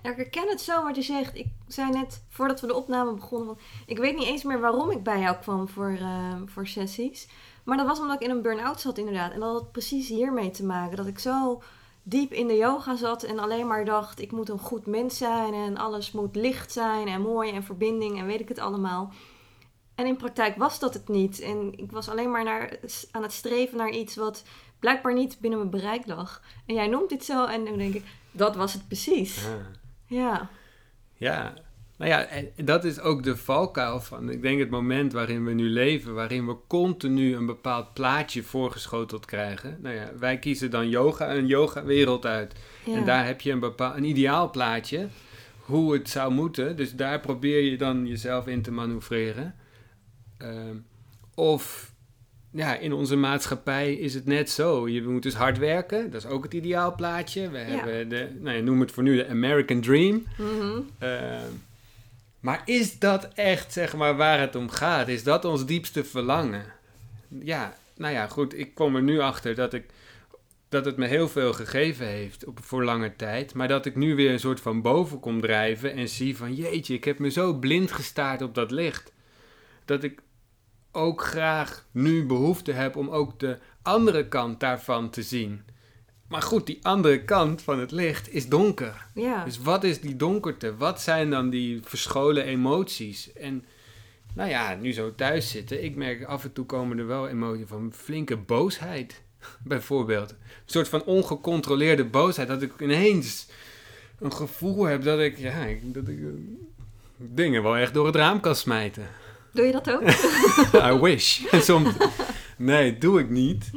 [0.02, 1.36] Ik herken het zo wat je zegt.
[1.36, 5.04] Ik zei net, voordat we de opname begonnen, ik weet niet eens meer waarom ik
[5.04, 7.28] bij jou kwam voor, eh, voor sessies.
[7.64, 9.32] Maar dat was omdat ik in een burn-out zat inderdaad.
[9.32, 10.98] En dat had precies hiermee te maken.
[10.98, 11.62] Dat ik zo
[12.04, 15.54] diep in de yoga zat en alleen maar dacht, ik moet een goed mens zijn.
[15.54, 19.14] En alles moet licht zijn en mooi en verbinding en weet ik het allemaal.
[19.96, 21.40] En in praktijk was dat het niet.
[21.40, 22.78] En ik was alleen maar naar,
[23.12, 24.44] aan het streven naar iets wat
[24.80, 26.42] blijkbaar niet binnen mijn bereik lag.
[26.66, 29.46] En jij noemt dit zo en dan denk ik, dat was het precies.
[29.46, 29.52] Ah.
[30.06, 30.50] Ja.
[31.18, 31.54] Ja,
[31.98, 35.54] nou ja, en dat is ook de valkuil van, ik denk het moment waarin we
[35.54, 39.78] nu leven, waarin we continu een bepaald plaatje voorgeschoteld krijgen.
[39.82, 42.54] Nou ja, wij kiezen dan yoga, een yoga-wereld uit.
[42.86, 42.96] ja.
[42.96, 45.08] En daar heb je een, bepaald, een ideaal plaatje,
[45.60, 46.76] hoe het zou moeten.
[46.76, 49.56] Dus daar probeer je dan jezelf in te manoeuvreren.
[50.44, 50.76] Ehm,
[51.36, 51.94] of
[52.52, 54.88] ja, in onze maatschappij is het net zo.
[54.88, 57.50] Je moet dus hard werken, dat is ook het ideaal plaatje.
[57.50, 60.26] We hebben de, nou noem het voor nu de American Dream.
[60.38, 60.80] Mhm.
[60.98, 61.52] Ehm,
[62.40, 65.08] maar is dat echt, zeg maar, waar het om gaat?
[65.08, 66.66] Is dat ons diepste verlangen?
[67.28, 68.58] Ja, nou ja, goed.
[68.58, 69.86] Ik kom er nu achter dat, ik,
[70.70, 73.54] dat het me heel veel gegeven heeft op, voor lange tijd.
[73.54, 76.54] Maar dat ik nu weer een soort van boven kom drijven en zie van...
[76.54, 79.12] Jeetje, ik heb me zo blind gestaard op dat licht.
[79.86, 80.22] Dat ik
[80.94, 85.62] ook graag nu behoefte heb om ook de andere kant daarvan te zien.
[86.28, 89.06] Maar goed, die andere kant van het licht is donker.
[89.14, 89.46] Ja.
[89.46, 90.76] Dus wat is die donkerte?
[90.78, 93.34] Wat zijn dan die verscholen emoties?
[93.34, 93.66] En
[94.34, 97.68] nou ja, nu zo thuis zitten, ik merk af en toe komen er wel emoties
[97.68, 99.22] van flinke boosheid,
[99.64, 100.30] bijvoorbeeld.
[100.30, 103.48] Een soort van ongecontroleerde boosheid, dat ik ineens
[104.20, 106.26] een gevoel heb dat ik, ja, dat ik eh,
[107.18, 109.08] dingen wel echt door het raam kan smijten.
[109.54, 110.02] Doe je dat ook?
[110.92, 111.42] I wish.
[111.68, 111.90] Soms,
[112.58, 113.72] nee, doe ik niet.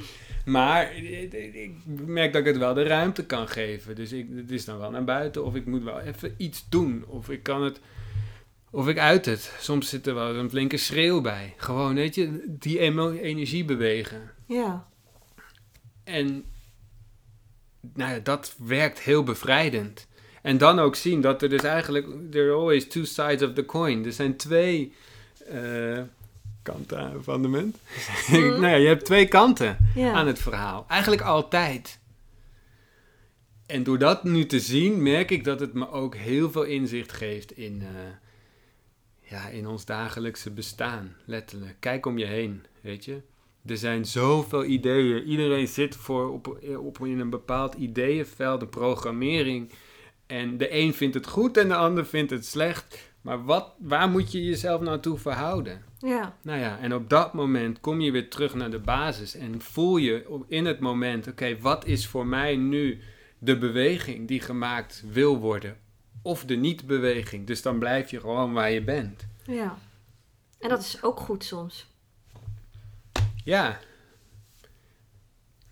[0.44, 3.94] Maar ik merk dat ik het wel de ruimte kan geven.
[3.94, 5.44] Dus ik, het is dan wel naar buiten.
[5.44, 7.04] Of ik moet wel even iets doen.
[7.06, 7.80] Of ik kan het...
[8.70, 9.52] Of ik uit het.
[9.60, 11.54] Soms zit er wel een flinke schreeuw bij.
[11.56, 14.30] Gewoon, weet je, die energie bewegen.
[14.46, 14.88] ja.
[16.04, 16.44] En
[17.94, 20.06] nou ja, dat werkt heel bevrijdend.
[20.42, 22.06] En dan ook zien dat er dus eigenlijk...
[22.30, 24.04] There are always two sides of the coin.
[24.04, 24.92] Er zijn twee
[25.48, 26.02] eh,
[26.62, 27.76] kanten van de munt.
[28.28, 28.40] Mhm.
[28.60, 30.84] nou ja, je hebt twee kanten aan het verhaal.
[30.88, 31.98] Eigenlijk altijd.
[33.66, 37.12] En door dat nu te zien, merk ik dat het me ook heel veel inzicht
[37.12, 41.16] geeft in, eh, ja, in ons dagelijkse bestaan.
[41.24, 41.76] Letterlijk.
[41.80, 43.20] Kijk om je heen, weet je.
[43.66, 45.24] Er zijn zoveel ideeën.
[45.24, 49.72] Iedereen zit voor op, op in een bepaald ideeënveld, een programmering.
[50.26, 53.10] En de een vindt het goed en de ander vindt het slecht.
[53.26, 55.82] Maar wat, waar moet je jezelf naartoe verhouden?
[55.98, 56.36] Ja.
[56.42, 59.96] Nou ja, en op dat moment kom je weer terug naar de basis en voel
[59.96, 63.00] je in het moment, oké, wat is voor mij nu
[63.38, 65.76] de beweging die gemaakt wil worden?
[66.22, 67.46] Of de niet-beweging.
[67.46, 69.26] Dus dan blijf je gewoon waar je bent.
[69.44, 69.78] Ja.
[70.58, 71.86] En dat is ook goed soms.
[73.44, 73.78] Ja.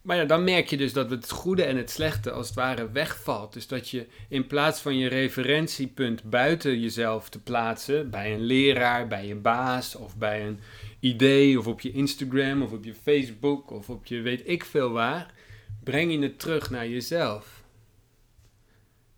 [0.05, 2.91] Maar ja, dan merk je dus dat het goede en het slechte als het ware
[2.91, 3.53] wegvalt.
[3.53, 9.07] Dus dat je in plaats van je referentiepunt buiten jezelf te plaatsen, bij een leraar,
[9.07, 10.61] bij je baas of bij een
[11.01, 14.91] idee of op je Instagram of op je Facebook of op je weet ik veel
[14.91, 15.35] waar,
[15.85, 17.63] breng je het terug naar jezelf.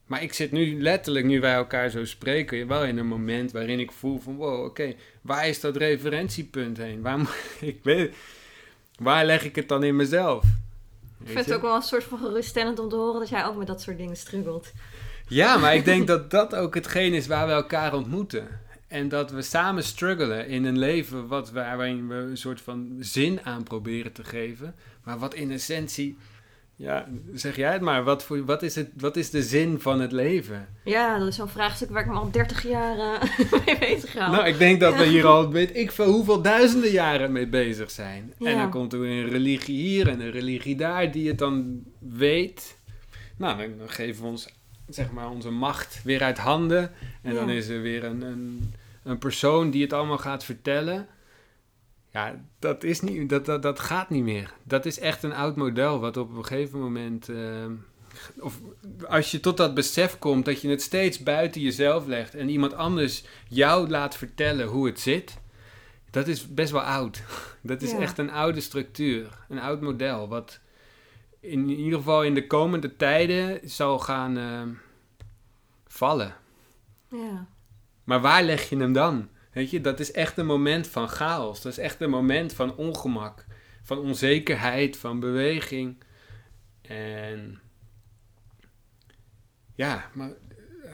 [0.07, 3.81] Maar ik zit nu letterlijk, nu wij elkaar zo spreken, wel in een moment waarin
[3.81, 7.03] ik voel van wow, oké, waar is dat referentiepunt heen?
[7.03, 7.21] Waar,
[7.61, 8.15] ik weet,
[8.99, 10.45] waar leg ik het dan in mezelf?
[11.21, 13.57] Ik vind het ook wel een soort van geruststellend om te horen dat jij ook
[13.57, 14.73] met dat soort dingen struggelt.
[15.29, 18.49] Ja, maar ik denk dat dat ook hetgeen is waar we elkaar ontmoeten.
[18.89, 23.41] En dat we samen struggelen in een leven wat, waarin we een soort van zin
[23.43, 24.75] aan proberen te geven.
[25.05, 26.17] Maar wat in essentie
[26.79, 28.05] ja, zeg jij het maar.
[28.05, 30.69] Wat, voor, wat, is het, wat is de zin van het leven?
[30.85, 33.23] Ja, dat is zo'n vraagstuk waar ik me al 30 jaar uh,
[33.67, 34.31] mee bezig ga.
[34.31, 37.91] Nou, ik denk dat we hier al weet ik veel hoeveel duizenden jaren mee bezig
[37.91, 38.33] zijn.
[38.39, 42.79] En dan komt er een religie hier en een religie daar die het dan weet.
[43.37, 44.49] Nou, dan geven we ons,
[44.89, 46.91] zeg maar, onze macht weer uit handen.
[47.23, 51.07] En dan is er weer een, een, een persoon die het allemaal gaat vertellen.
[52.17, 54.53] Ja, dat, is niet, dat, dat, dat gaat niet meer.
[54.63, 57.29] Dat is echt een oud model wat op een gegeven moment.
[57.29, 57.65] Uh,
[58.41, 58.61] of
[59.09, 62.75] als je tot dat besef komt dat je het steeds buiten jezelf legt en iemand
[62.75, 65.39] anders jou laat vertellen hoe het zit,
[66.11, 67.23] dat is best wel oud.
[67.61, 70.61] Dat is echt een oude structuur, een oud model, wat
[71.41, 74.63] in ieder geval in de komende tijden zal gaan uh,
[75.87, 76.35] vallen.
[77.09, 77.47] Ja.
[78.05, 79.29] Maar waar leg je hem dan?
[79.57, 81.63] Weet je, dat is echt een moment van chaos.
[81.63, 83.45] Dat is echt een moment van ongemak,
[83.83, 86.03] van onzekerheid, van beweging.
[86.81, 87.61] En
[89.75, 90.31] ja, maar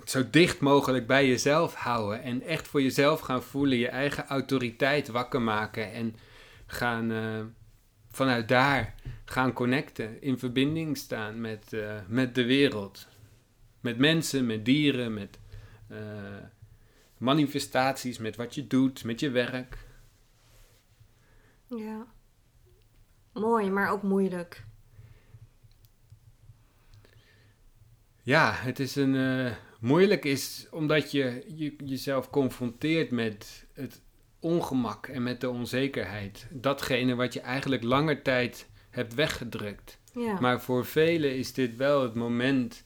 [0.04, 5.08] zo dicht mogelijk bij jezelf houden en echt voor jezelf gaan voelen, je eigen autoriteit
[5.08, 6.16] wakker maken en
[6.66, 7.40] gaan uh,
[8.10, 8.94] vanuit daar
[9.24, 13.06] gaan connecten, in verbinding staan met, uh, met de wereld.
[13.80, 15.38] Met mensen, met dieren, met
[15.90, 15.98] uh,
[17.22, 19.78] manifestaties, met wat je doet, met je werk.
[21.66, 22.06] Ja.
[23.32, 24.64] Mooi, maar ook moeilijk.
[28.22, 29.14] Ja, het is een.
[29.14, 34.02] Uh, moeilijk is omdat je, je jezelf confronteert met het
[34.40, 36.46] ongemak en met de onzekerheid.
[36.50, 39.98] Datgene wat je eigenlijk langer tijd hebt weggedrukt.
[40.14, 40.40] Ja.
[40.40, 42.84] Maar voor velen is dit wel het moment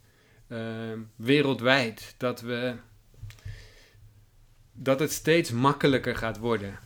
[0.49, 0.59] uh,
[1.17, 2.75] wereldwijd dat we
[4.77, 6.79] dat het steeds makkelijker gaat worden.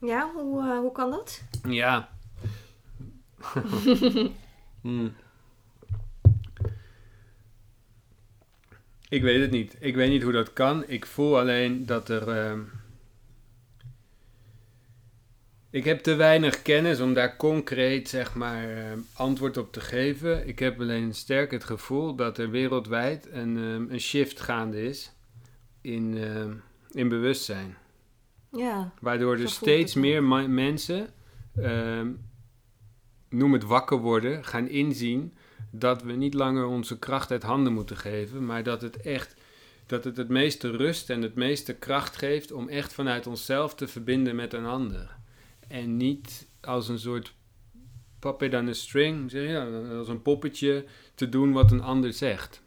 [0.00, 1.42] Ja, hoe, uh, hoe kan dat?
[1.68, 2.08] Ja.
[4.82, 5.14] hmm.
[9.08, 9.76] Ik weet het niet.
[9.78, 10.88] Ik weet niet hoe dat kan.
[10.88, 12.28] Ik voel alleen dat er.
[12.28, 12.60] Uh...
[15.70, 20.48] Ik heb te weinig kennis om daar concreet zeg maar uh, antwoord op te geven.
[20.48, 25.12] Ik heb alleen sterk het gevoel dat er wereldwijd een, een shift gaande is
[25.80, 26.16] in
[26.94, 27.76] in bewustzijn.
[28.50, 28.92] Ja.
[29.00, 31.08] Waardoor er steeds meer mensen,
[31.56, 32.00] uh,
[33.28, 35.34] noem het wakker worden, gaan inzien
[35.70, 39.34] dat we niet langer onze kracht uit handen moeten geven, maar dat het echt
[39.86, 43.88] dat het het meeste rust en het meeste kracht geeft om echt vanuit onszelf te
[43.88, 45.16] verbinden met een ander.
[45.68, 47.34] En niet als een soort
[48.18, 52.62] puppet aan een string, zeg je, als een poppetje te doen wat een ander zegt.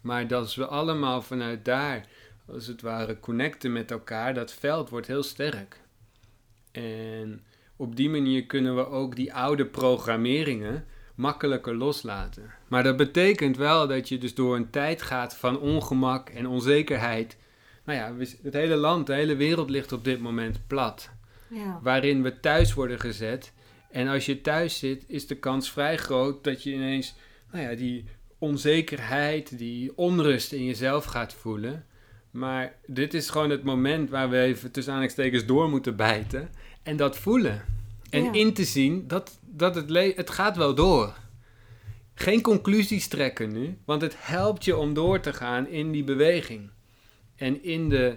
[0.00, 2.06] Maar dat we allemaal vanuit daar
[2.52, 5.80] als het ware connecten met elkaar, dat veld wordt heel sterk.
[6.72, 7.44] En
[7.76, 10.84] op die manier kunnen we ook die oude programmeringen
[11.14, 12.50] makkelijker loslaten.
[12.68, 17.36] Maar dat betekent wel dat je dus door een tijd gaat van ongemak en onzekerheid.
[17.84, 21.10] Nou ja, het hele land, de hele wereld ligt op dit moment plat.
[21.48, 21.80] Ja.
[21.82, 23.52] Waarin we thuis worden gezet.
[23.90, 27.14] En als je thuis zit, is de kans vrij groot dat je ineens
[27.52, 28.04] nou ja, die
[28.38, 31.86] onzekerheid, die onrust in jezelf gaat voelen.
[32.30, 36.50] Maar dit is gewoon het moment waar we even tussen aanhalingstekens door moeten bijten.
[36.82, 37.64] En dat voelen.
[38.10, 41.14] En in te zien dat, dat het, het gaat wel door.
[42.14, 46.70] Geen conclusies trekken nu, want het helpt je om door te gaan in die beweging.
[47.36, 48.16] En in, de,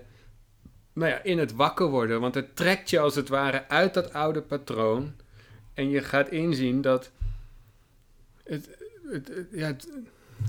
[0.94, 4.14] nou ja, in het wakker worden, want het trekt je als het ware uit dat
[4.14, 5.14] oude patroon.
[5.74, 7.12] En je gaat inzien dat
[8.44, 8.70] het,
[9.10, 9.88] het, ja, het,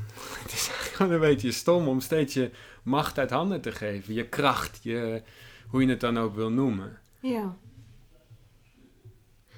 [0.43, 2.51] het is eigenlijk een beetje stom om steeds je
[2.83, 4.15] macht uit handen te geven.
[4.15, 5.23] Je kracht, je,
[5.69, 6.99] hoe je het dan ook wil noemen.
[7.21, 7.57] Ja.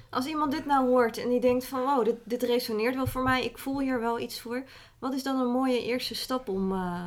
[0.09, 3.23] Als iemand dit nou hoort en die denkt van wow, dit, dit resoneert wel voor
[3.23, 4.63] mij, ik voel hier wel iets voor.
[4.99, 7.05] Wat is dan een mooie eerste stap om, uh,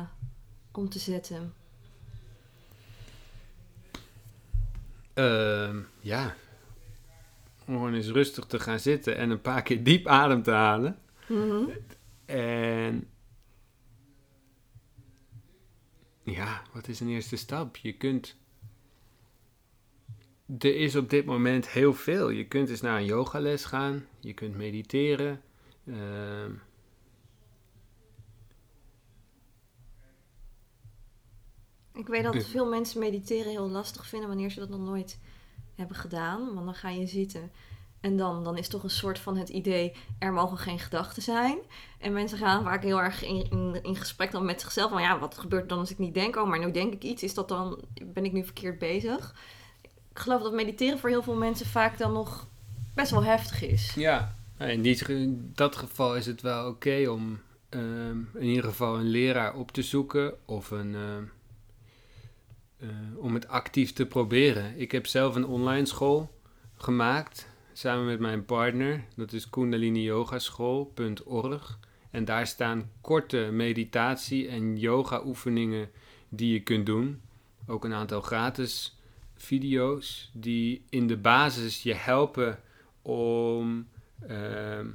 [0.71, 1.53] om te zetten?
[5.15, 6.35] Uh, ja,
[7.65, 10.99] om gewoon eens rustig te gaan zitten en een paar keer diep adem te halen.
[11.27, 11.69] Mm -hmm.
[12.25, 13.09] En
[16.31, 17.75] ja, wat is een eerste stap?
[17.75, 18.35] Je kunt.
[20.59, 22.29] Er is op dit moment heel veel.
[22.29, 24.05] Je kunt eens naar een yogales gaan.
[24.19, 25.41] Je kunt mediteren.
[25.83, 26.45] Uh,
[31.93, 35.19] ik weet dat veel mensen mediteren heel lastig vinden wanneer ze dat nog nooit
[35.75, 36.53] hebben gedaan.
[36.53, 37.51] Want dan ga je zitten
[38.01, 41.57] En dan, dan is toch een soort van het idee, er mogen geen gedachten zijn.
[41.97, 44.91] En mensen gaan vaak heel erg in, in, gesprek dan met zichzelf.
[44.91, 46.35] Van ja, wat gebeurt er dan als ik niet denk?
[46.35, 47.23] Oh, maar nu denk ik iets.
[47.23, 49.35] Is dat dan, ben ik nu verkeerd bezig?
[49.81, 52.47] Ik geloof dat mediteren voor heel veel mensen vaak dan nog
[52.93, 53.93] best wel heftig is.
[53.95, 57.39] Ja, in, die, in dat geval is het wel oké om
[57.69, 61.23] ehm, in ieder geval een leraar op te zoeken of een, ehm,
[62.77, 64.79] eh, om het actief te proberen.
[64.79, 66.31] Ik heb zelf een online school
[66.75, 69.03] gemaakt samen met mijn partner.
[69.15, 71.79] Dat is kundaliniyogaschool.org.
[72.11, 75.89] En daar staan korte meditatie- en yoga-oefeningen
[76.29, 77.21] die je kunt doen.
[77.67, 78.99] Ook een aantal gratis
[79.35, 82.59] video's die in de basis je helpen
[83.01, 83.87] om
[84.27, 84.87] ehm,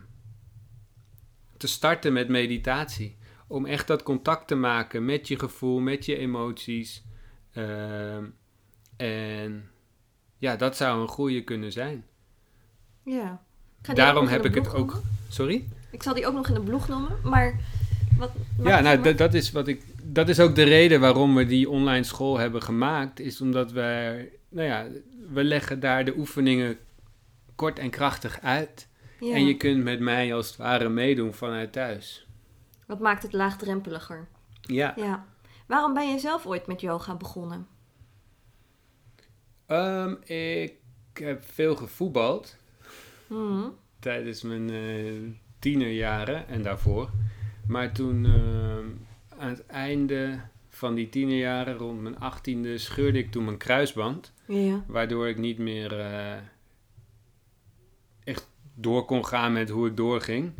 [1.57, 3.17] te starten met meditatie.
[3.47, 7.05] Om echt dat contact te maken met je gevoel, met je emoties.
[7.53, 8.25] Ehm,
[8.97, 9.71] en
[10.39, 12.05] ja, dat zou een goede kunnen zijn.
[13.07, 13.43] Ja.
[13.95, 15.01] Daarom heb ik het ook.
[15.29, 15.69] Sorry?
[15.91, 17.61] Ik zal die ook nog in de blog noemen, maar.
[18.19, 18.31] Wat,
[18.63, 19.85] ja, nou, dat is wat ik.
[20.03, 23.21] Dat is ook de reden waarom we die online school hebben gemaakt.
[23.21, 24.33] Is omdat wij.
[24.49, 24.87] Nou ja,
[25.33, 26.79] we leggen daar de oefeningen
[27.55, 28.89] kort en krachtig uit.
[29.21, 29.35] Ja.
[29.35, 32.27] En je kunt met mij als het ware meedoen vanuit thuis.
[32.87, 34.29] Wat maakt het laagdrempeliger?
[34.61, 34.93] Ja.
[34.97, 35.27] ja.
[35.67, 37.67] Waarom ben je zelf ooit met yoga begonnen?
[39.67, 40.75] Um, ik
[41.13, 42.57] heb veel gevoetbald.
[43.27, 43.69] Mhm.
[43.99, 47.11] Tijdens mijn uh, tienerjaren en daarvoor.
[47.67, 48.77] Maar toen uh,
[49.39, 54.33] aan het einde van die tienerjaren, rond mijn achttiende, scheurde ik toen mijn kruisband.
[54.47, 54.85] Ja.
[54.87, 56.33] Waardoor ik niet meer uh,
[58.25, 60.53] echt door kon gaan met hoe ik doorging.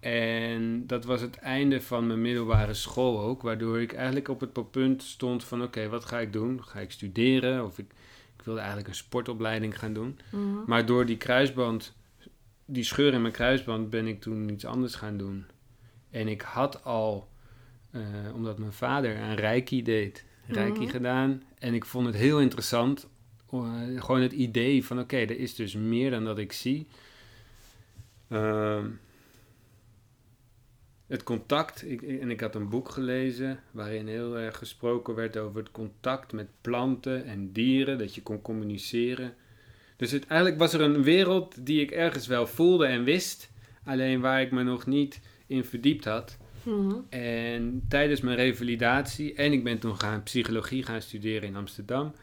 [0.00, 3.42] En dat was het einde van mijn middelbare school ook.
[3.42, 6.64] Waardoor ik eigenlijk op het punt stond van oké, wat ga ik doen?
[6.64, 7.64] Ga ik studeren?
[7.64, 7.86] Of ik,
[8.36, 10.18] ik wilde eigenlijk een sportopleiding gaan doen.
[10.30, 10.42] Mhm.
[10.66, 11.94] Maar door die kruisband
[12.72, 15.44] die scheur in mijn kruisband ben ik toen iets anders gaan doen.
[16.10, 17.28] En ik had al,
[17.90, 18.02] uh,
[18.34, 20.90] omdat mijn vader aan Reiki deed, Reiki Mhm.
[20.90, 21.42] gedaan.
[21.58, 23.08] En ik vond het heel interessant.
[23.54, 26.86] uh, gewoon het idee van oké, er is dus meer dan dat ik zie.
[28.28, 28.86] Ehm,
[31.06, 35.60] het contact, ik, en ik had een boek gelezen waarin heel erg gesproken werd over
[35.60, 39.34] het contact met planten en dieren, dat je kon communiceren.
[39.96, 43.50] Dus het, eigenlijk was er een wereld die ik ergens wel voelde en wist,
[43.84, 46.38] alleen waar ik me nog niet in verdiept had.
[46.62, 46.94] Mhm.
[47.08, 52.14] En tijdens mijn revalidatie, en ik ben toen gaan psychologie gaan studeren in Amsterdam,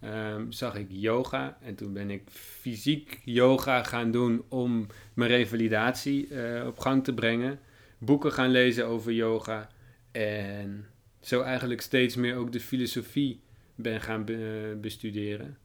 [0.00, 1.58] ehm, zag ik yoga.
[1.62, 7.14] En toen ben ik fysiek yoga gaan doen om mijn revalidatie eh, op gang te
[7.14, 7.58] brengen.
[7.98, 9.68] Boeken gaan lezen over yoga.
[10.12, 10.86] En
[11.20, 13.40] zo eigenlijk steeds meer ook de filosofie
[13.74, 15.56] ben gaan be- bestuderen.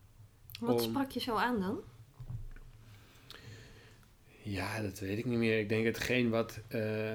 [0.60, 1.80] Wat Om- sprak je zo aan dan?
[4.44, 5.60] Ja, dat weet ik niet meer.
[5.60, 7.14] Ik denk hetgeen wat eh,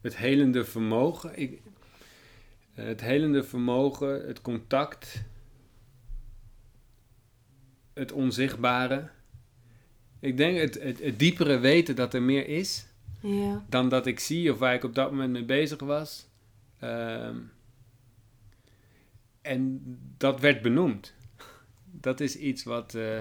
[0.00, 1.60] het helende vermogen, ik,
[2.74, 5.22] eh, het helende vermogen, het contact,
[7.92, 9.08] het onzichtbare.
[10.20, 12.86] Ik denk het, het, het diepere weten dat er meer is
[13.20, 13.64] Ja.
[13.68, 16.26] dan dat ik zie of waar ik op dat moment mee bezig was.
[16.78, 17.36] Ehm,
[19.42, 19.82] en
[20.16, 21.14] dat werd benoemd.
[22.06, 23.20] Dat is iets wat eh,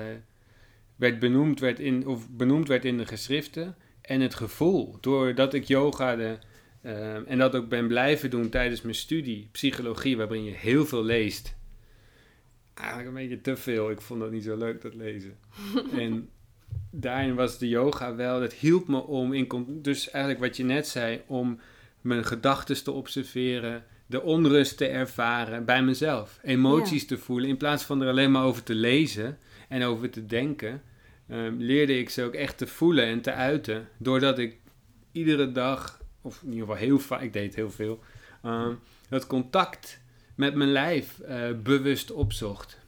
[0.96, 3.76] werd benoemd werd in, of benoemd werd in de geschriften.
[4.02, 6.38] En het gevoel, doordat ik yoga de,
[6.82, 11.04] ehm, en dat ook ben blijven doen tijdens mijn studie, psychologie, waarin je heel veel
[11.04, 11.56] leest.
[12.74, 13.92] Eigenlijk een beetje te veel.
[13.92, 15.38] Ik vond dat niet zo leuk, dat lezen.
[16.04, 16.30] en
[16.90, 20.88] daarin was de yoga wel, dat hielp me om, in, dus eigenlijk wat je net
[20.88, 21.60] zei, om
[22.02, 27.84] mijn gedachten te observeren, de onrust te ervaren bij mezelf, emoties te voelen, in plaats
[27.84, 29.38] van er alleen maar over te lezen
[29.70, 30.82] en over te denken,
[31.28, 34.58] ehm, leerde ik ze ook echt te voelen en te uiten, doordat ik
[35.12, 38.00] iedere dag, of in ieder geval heel vaak, ik deed heel veel,
[38.44, 38.74] ehm,
[39.10, 40.00] dat contact
[40.36, 42.80] met mijn lijf eh, bewust opzocht.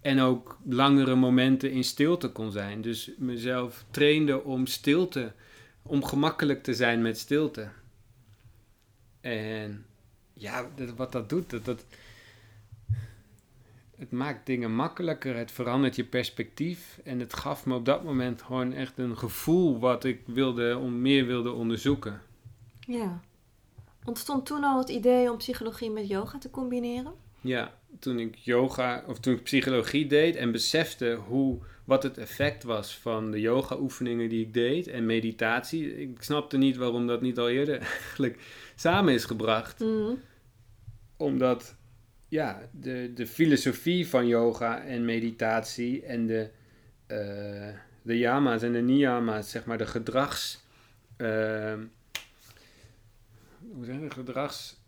[0.00, 2.80] En ook langere momenten in stilte kon zijn.
[2.80, 5.32] Dus mezelf trainde om stilte,
[5.82, 7.68] om gemakkelijk te zijn met stilte.
[9.20, 9.86] En
[10.42, 11.84] ja, wat dat doet, dat, dat,
[13.96, 17.00] het maakt dingen makkelijker, het verandert je perspectief.
[17.04, 21.00] En het gaf me op dat moment gewoon echt een gevoel wat ik wilde, om
[21.00, 22.20] meer wilde onderzoeken.
[22.80, 23.20] Ja.
[24.04, 27.12] Ontstond toen al het idee om psychologie met yoga te combineren?
[27.40, 32.62] Ja, toen ik yoga of toen ik psychologie deed en besefte hoe, wat het effect
[32.62, 36.00] was van de yoga oefeningen die ik deed en meditatie.
[36.00, 38.38] Ik snapte niet waarom dat niet al eerder eigenlijk
[38.74, 39.80] samen is gebracht.
[39.80, 40.14] Mhm.
[41.22, 41.76] Omdat
[42.28, 46.50] ja, de, de filosofie van yoga en meditatie en de,
[47.06, 50.60] eh, de yama's en de niyama's, zeg maar de gedrags...
[51.18, 51.74] Uh,
[53.72, 54.80] hoe zeg je, gedrags...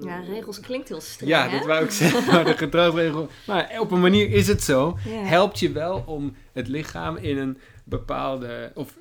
[0.00, 1.58] Ja, regels klinkt heel streng, Ja, hè?
[1.58, 3.28] dat wou ik zeggen, maar de gedragsregel...
[3.46, 4.98] Maar op een manier is het zo.
[5.04, 5.22] Ja.
[5.22, 8.72] Helpt je wel om het lichaam in een bepaalde...
[8.74, 8.98] Of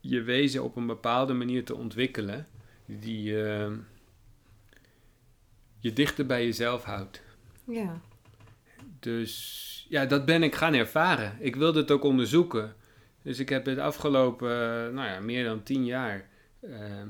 [0.00, 2.46] je wezen op een bepaalde manier te ontwikkelen...
[2.86, 3.72] Die eh,
[5.82, 7.22] je dichter bij jezelf houdt.
[7.66, 8.00] Ja.
[9.00, 11.36] Dus ja, dat ben ik gaan ervaren.
[11.40, 12.74] Ik wilde het ook onderzoeken.
[13.22, 16.28] Dus ik heb het afgelopen, eh, nou ja, meer dan tien jaar...
[16.60, 17.02] eh,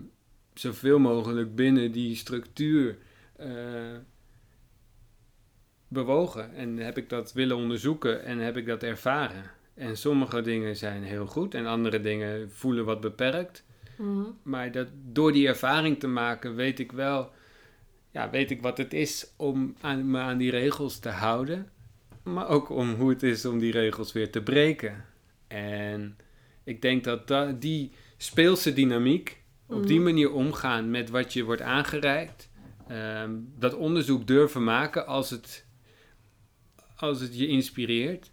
[0.55, 2.99] zoveel mogelijk binnen die structuur
[3.37, 3.49] eh,
[5.89, 6.55] bewogen.
[6.55, 9.51] En heb ik dat willen onderzoeken en heb ik dat ervaren.
[9.75, 13.64] En sommige dingen zijn heel goed en andere dingen voelen wat beperkt.
[13.97, 14.25] Mhm.
[14.43, 17.31] Maar dat, door die ervaring te maken weet ik wel,
[18.12, 21.70] ja, weet ik wat het is om aan, me aan die regels te houden.
[22.22, 25.04] Maar ook om hoe het is om die regels weer te breken.
[25.46, 26.16] En
[26.64, 30.04] ik denk dat da- die speelse dynamiek, op die Mhm.
[30.04, 32.48] manier omgaan met wat je wordt aangereikt,
[32.88, 35.66] ehm, dat onderzoek durven maken als het,
[36.96, 38.30] als het je inspireert.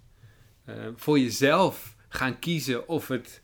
[0.66, 3.42] Ehm, voor jezelf gaan kiezen of het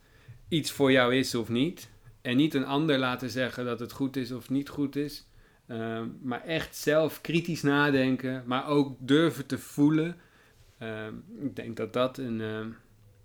[0.47, 1.89] iets voor jou is of niet.
[2.21, 5.25] En niet een ander laten zeggen dat het goed is of niet goed is.
[5.67, 10.15] Ehm, maar echt zelf kritisch nadenken, maar ook durven te voelen.
[10.77, 12.69] Ehm, ik denk dat dat een, ehm,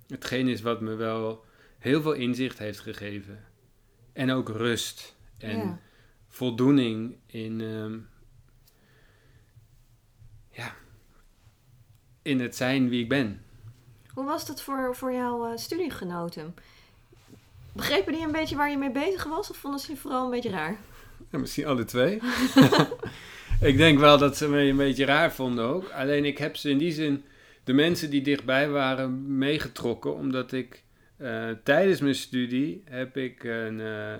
[0.07, 1.45] hetgeen is wat me wel
[1.78, 3.45] heel veel inzicht heeft gegeven.
[4.12, 5.78] En ook rust en Ja.
[6.28, 7.59] voldoening in,
[10.51, 10.74] ja,
[12.22, 13.43] in het zijn wie ik ben.
[14.14, 16.55] Hoe was dat voor, voor jouw eh, studiegenoten?
[17.72, 19.51] Begrepen die een beetje waar je mee bezig was?
[19.51, 20.78] Of vonden ze je vooral een beetje raar?
[21.31, 22.21] Ja, misschien alle twee.
[23.71, 25.91] ik denk wel dat ze me een beetje raar vonden ook.
[25.91, 27.25] Alleen ik heb ze in die zin,
[27.64, 30.14] de mensen die dichtbij waren, meegetrokken.
[30.14, 30.83] Omdat ik
[31.16, 34.14] eh, tijdens mijn studie heb ik een, eh,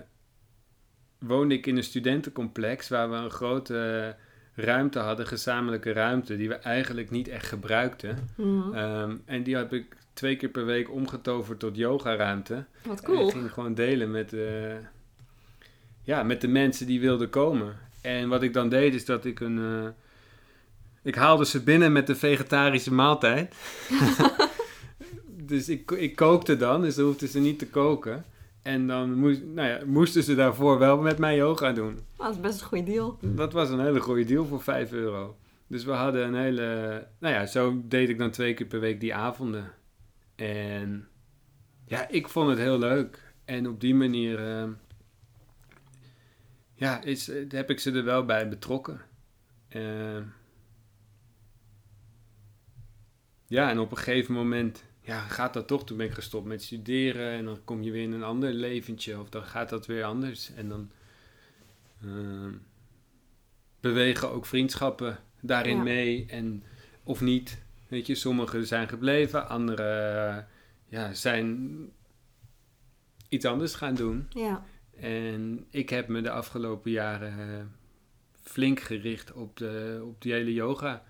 [1.19, 4.17] woonde ik in een studentencomplex waar we een grote
[4.55, 8.29] ruimte hadden, gezamenlijke ruimte, die we eigenlijk niet echt gebruikten.
[8.37, 8.75] Mhm.
[8.75, 12.65] Ehm, en die heb ik twee keer per week omgetoverd tot yogaruimte.
[12.85, 13.27] Wat En cool.
[13.27, 14.75] ik ging gewoon delen met, eh,
[16.03, 17.77] ja, met de mensen die wilden komen.
[18.01, 19.59] En wat ik dan deed is dat ik een...
[19.59, 19.89] eh,
[21.03, 23.55] ik haalde ze binnen met een vegetarische maaltijd.
[25.51, 28.25] dus ik, ik kookte dan, dus dan hoefden ze niet te koken.
[28.63, 31.93] En dan moest, nou ja, moesten ze daarvoor wel met mij yoga doen.
[31.95, 33.19] Nou, dat is best een goede deal.
[33.21, 35.37] Dat was een hele goede deal voor 5 euro.
[35.67, 37.07] Dus we hadden een hele...
[37.19, 39.73] Nou ja, zo deed ik dan twee keer per week die avonden.
[40.35, 41.09] En
[41.87, 43.33] ja, ik vond het heel leuk.
[43.45, 44.49] En op die manier...
[44.49, 44.69] eh,
[46.81, 49.01] ja, is, eh, heb ik ze er wel bij betrokken.
[49.68, 50.20] Eh,
[53.47, 55.85] ja, en op een gegeven moment ja, gaat dat toch.
[55.85, 57.31] Toen ben ik gestopt met studeren.
[57.31, 59.20] En dan kom je weer in een ander leventje.
[59.20, 60.55] Of dan gaat dat weer anders.
[60.55, 60.91] En dan...
[62.03, 62.53] Ehm,
[63.81, 65.83] bewegen ook vriendschappen daarin Ja.
[65.83, 66.62] mee en
[67.03, 67.62] of niet.
[67.89, 70.49] Weet je, sommigen zijn gebleven, anderen
[70.89, 71.78] ja, zijn
[73.28, 74.26] iets anders gaan doen.
[74.31, 74.64] Ja.
[75.01, 77.65] En ik heb me de afgelopen jaren eh,
[78.43, 81.05] flink gericht op, de, op die hele yoga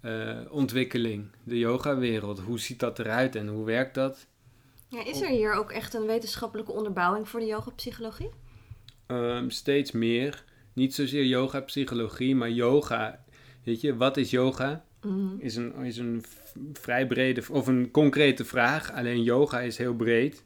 [0.00, 2.40] eh, ontwikkeling, de yoga-wereld.
[2.40, 4.26] Hoe ziet dat eruit en hoe werkt dat?
[4.88, 5.04] ja.
[5.04, 8.30] Is er hier ook echt een wetenschappelijke onderbouwing voor de yoga-psychologie?
[9.06, 10.44] Ehm, steeds meer.
[10.72, 13.24] Niet zozeer yoga-psychologie, maar yoga.
[13.64, 14.84] Weet je, wat is yoga?
[15.02, 15.38] Mhm.
[15.38, 16.24] is een, is een
[16.72, 18.92] vrij brede of een concrete vraag.
[18.92, 20.44] Alleen yoga is heel breed.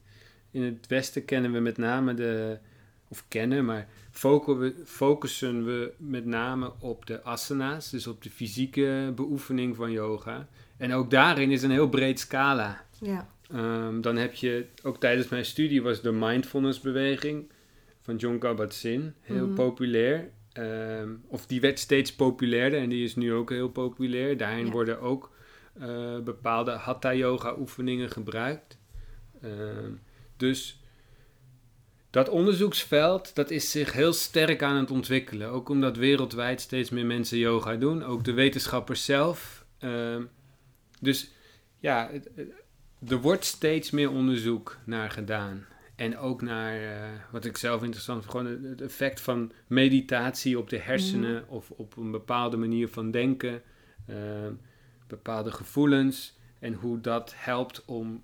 [0.50, 2.58] In het Westen kennen we met name de,
[3.12, 3.88] of kennen, maar
[4.84, 10.48] focussen we, met name op de asana's, dus op de fysieke beoefening van yoga.
[10.76, 12.84] En ook daarin is een heel breed scala.
[13.00, 13.28] Ja.
[13.50, 17.50] Ehm, dan heb je, ook tijdens mijn studie was de mindfulness beweging
[18.02, 19.54] van John Kabat-Zinn heel Mhm.
[19.54, 20.30] populair.
[20.52, 24.36] Ehm, of die werd steeds populairder en die is nu ook heel populair.
[24.36, 24.70] Daarin Ja.
[24.72, 25.30] worden ook
[25.80, 28.78] eh, bepaalde hatha yoga oefeningen gebruikt.
[29.42, 29.90] Ehm,
[30.36, 30.81] dus
[32.12, 35.48] dat onderzoeksveld dat is zich heel sterk aan het ontwikkelen.
[35.48, 38.02] Ook omdat wereldwijd steeds meer mensen yoga doen.
[38.02, 39.64] Ook de wetenschappers zelf.
[39.78, 40.22] Ehm,
[41.00, 41.30] dus
[41.78, 42.10] ja,
[43.08, 45.66] er wordt steeds meer onderzoek naar gedaan.
[45.96, 50.70] En ook naar, eh, wat ik zelf interessant vind, gewoon het- effect van meditatie op
[50.70, 53.62] de hersenen of op een bepaalde manier van denken,
[54.06, 54.16] eh,
[55.06, 58.22] bepaalde gevoelens en hoe dat helpt om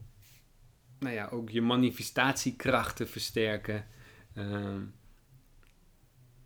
[0.98, 3.86] nou ja, ook je manifestatiekracht te versterken.
[4.34, 4.82] Ehm,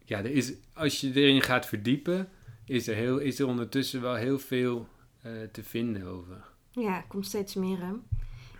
[0.05, 2.29] ja, er is, als je erin gaat verdiepen,
[2.65, 4.89] is er, heel, is er ondertussen wel heel veel
[5.23, 6.45] eh, te vinden over.
[6.71, 7.79] Ja, komt steeds meer.
[7.79, 7.93] Hè?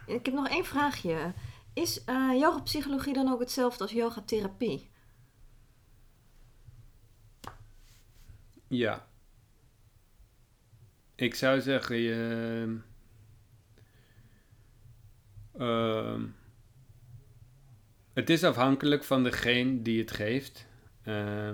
[0.07, 1.33] Ik heb nog één vraagje.
[1.73, 4.91] Is uh, yoga-psychologie dan ook hetzelfde als yogatherapie?
[8.69, 9.09] Ja.
[11.15, 12.81] Ik zou zeggen, je.
[15.61, 16.15] Uh,
[18.13, 20.67] het is afhankelijk van degene die het geeft.
[21.05, 21.51] Uh,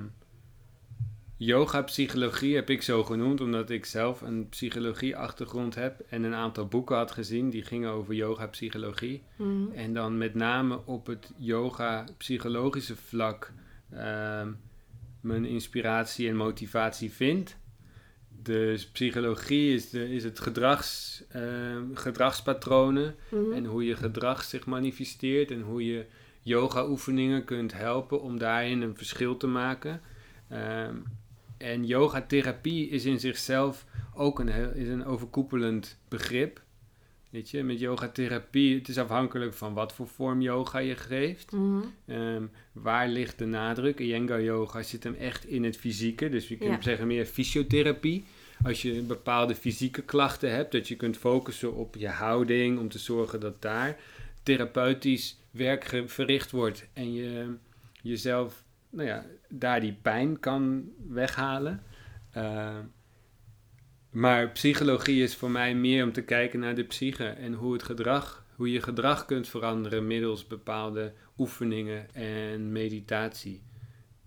[1.37, 6.35] yoga psychologie heb ik zo genoemd omdat ik zelf een psychologie achtergrond heb en een
[6.35, 9.23] aantal boeken had gezien die gingen over yoga psychologie.
[9.37, 9.73] Mhm.
[9.75, 13.53] En dan met name op het yoga psychologische vlak
[13.91, 14.53] ehm,
[15.21, 17.57] mijn inspiratie en motivatie vind.
[18.43, 23.53] Dus psychologie is, de, is het gedrags, ehm, gedragspatronen Mhm.
[23.53, 26.05] en hoe je gedrag zich manifesteert en hoe je
[26.43, 30.01] yoga oefeningen kunt helpen om daarin een verschil te maken.
[30.49, 30.95] Ehm,
[31.59, 33.85] en yogatherapie is in zichzelf
[34.15, 36.61] ook een, heel, is een overkoepelend begrip.
[37.31, 41.53] Weet je, met yogatherapie, het is afhankelijk van wat voor vorm yoga je geeft.
[41.53, 41.81] Mhm.
[42.07, 43.99] Ehm, waar ligt de nadruk?
[44.01, 46.29] Iyengar yoga zit hem echt in het fysieke.
[46.29, 46.83] Dus je kunt Ja.
[46.83, 48.25] zeggen meer fysiotherapie.
[48.63, 52.99] Als je bepaalde fysieke klachten hebt, dat je kunt focussen op je houding om te
[52.99, 53.97] zorgen dat daar
[54.43, 57.55] therapeutisch werk verricht wordt en je
[58.03, 61.83] jezelf, nou ja, daar die pijn kan weghalen.
[62.33, 62.83] Ehm,
[64.11, 67.83] maar psychologie is voor mij meer om te kijken naar de psyche en hoe het
[67.83, 73.63] gedrag, hoe je gedrag kunt veranderen middels bepaalde oefeningen en meditatie.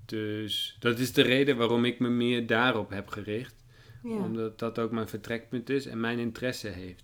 [0.06, 3.64] Dus dat is de reden waarom ik me meer daarop heb gericht.
[4.04, 4.10] Ja.
[4.10, 7.04] Omdat dat ook mijn vertrekpunt is en mijn interesse heeft.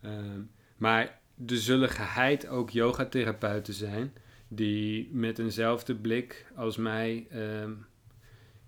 [0.00, 0.40] Ehm,
[0.76, 4.12] maar er zullen geheid ook yogatherapeuten zijn
[4.48, 7.72] die met eenzelfde blik als mij ehm,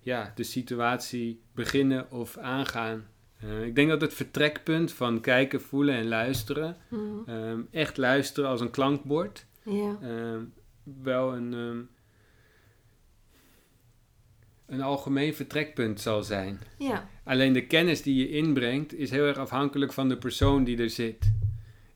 [0.06, 3.06] ja, de situatie beginnen of aangaan.
[3.40, 7.00] Eh, ik denk dat het vertrekpunt van kijken, voelen en luisteren, Mhm.
[7.26, 9.98] ehm, echt luisteren als een klankbord, Ja.
[10.02, 10.40] ehm,
[11.02, 11.80] wel een, ehm,
[14.66, 16.58] een algemeen vertrekpunt zal zijn.
[16.78, 17.08] ja.
[17.24, 20.90] Alleen de kennis die je inbrengt is heel erg afhankelijk van de persoon die er
[20.90, 21.32] zit.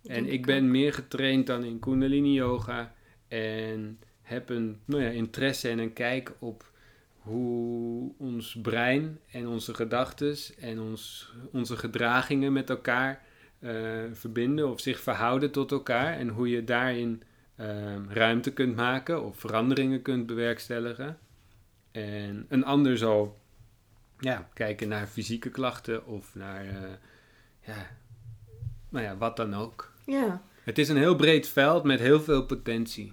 [0.05, 0.47] En ik ook.
[0.47, 2.95] ben meer getraind dan in Kundalini Yoga
[3.29, 6.70] en heb een nou ja, interesse en een kijk op
[7.21, 13.23] hoe ons brein en onze gedachten en ons, onze gedragingen met elkaar
[13.59, 13.73] eh,
[14.13, 17.23] verbinden of zich verhouden tot elkaar en hoe je daarin
[17.57, 21.19] ehm, ruimte kunt maken of veranderingen kunt bewerkstelligen.
[21.91, 23.41] En een ander zal
[24.19, 26.91] ja, kijken naar fysieke klachten of naar eh,
[27.61, 27.87] ja,
[28.89, 29.93] nou ja, wat dan ook.
[30.07, 30.43] Ja.
[30.65, 33.13] Het is een heel breed veld met heel veel potentie.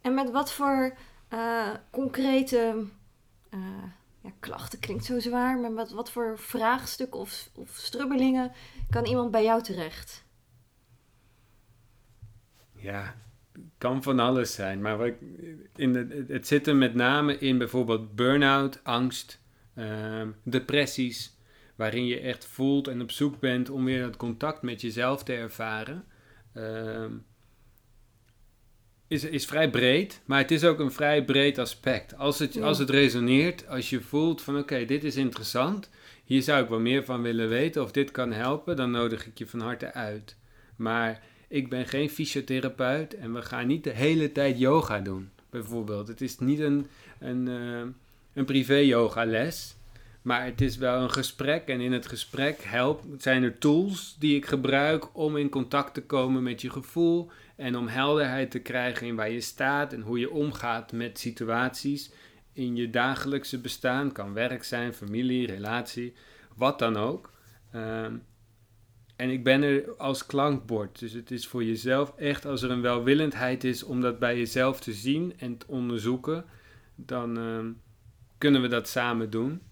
[0.00, 0.96] En met wat voor
[1.28, 2.84] eh, concrete
[3.50, 3.58] eh,
[4.20, 8.52] ja, klachten klinkt zo zwaar, maar wat, wat voor vraagstukken of, of strubbelingen
[8.90, 10.24] kan iemand bij jou terecht?
[12.72, 13.14] Ja,
[13.78, 14.80] kan van alles zijn.
[14.80, 15.12] Maar
[15.76, 15.94] in
[16.28, 19.40] het zit er met name in bijvoorbeeld burn-out, angst,
[19.74, 21.36] ehm, depressies.
[21.76, 25.34] Waarin je echt voelt en op zoek bent om weer dat contact met jezelf te
[25.34, 26.04] ervaren.
[26.52, 27.12] Ehm,
[29.08, 32.16] is, is vrij breed, maar het is ook een vrij breed aspect.
[32.18, 32.62] Als het, Ja.
[32.64, 35.90] als het resoneert, als je voelt van oké, dit is interessant.
[36.24, 39.38] Hier zou ik wel meer van willen weten of dit kan helpen, dan nodig ik
[39.38, 40.36] je van harte uit.
[40.76, 46.08] Maar ik ben geen fysiotherapeut en we gaan niet de hele tijd yoga doen, bijvoorbeeld.
[46.08, 46.86] Het is niet een,
[47.18, 47.90] een, eh,
[48.34, 49.76] een privé-yoga les,
[50.22, 51.68] maar het is wel een gesprek.
[51.68, 56.02] En in het gesprek help, zijn er tools die ik gebruik om in contact te
[56.02, 60.18] komen met je gevoel en om helderheid te krijgen in waar je staat en hoe
[60.18, 62.10] je omgaat met situaties
[62.52, 64.12] in je dagelijkse bestaan.
[64.12, 66.14] Kan werk zijn, familie, relatie,
[66.56, 67.32] wat dan ook.
[67.72, 68.16] Ehm,
[69.16, 70.98] en ik ben er als klankbord.
[70.98, 74.80] Dus het is voor jezelf echt, als er een welwillendheid is om dat bij jezelf
[74.80, 76.44] te zien en te onderzoeken,
[76.94, 77.70] dan ehm,
[78.38, 79.62] kunnen we dat samen doen.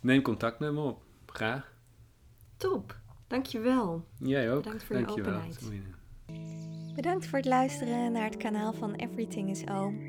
[0.00, 1.02] neem contact met me op.
[1.26, 1.72] Graag.
[2.56, 4.06] Top, dankjewel.
[4.18, 4.62] Jij ook.
[4.62, 5.34] Bedankt voor je dankjewel.
[5.34, 5.70] openheid.
[6.94, 10.00] Bedankt voor het luisteren naar het kanaal van Everything is Oom.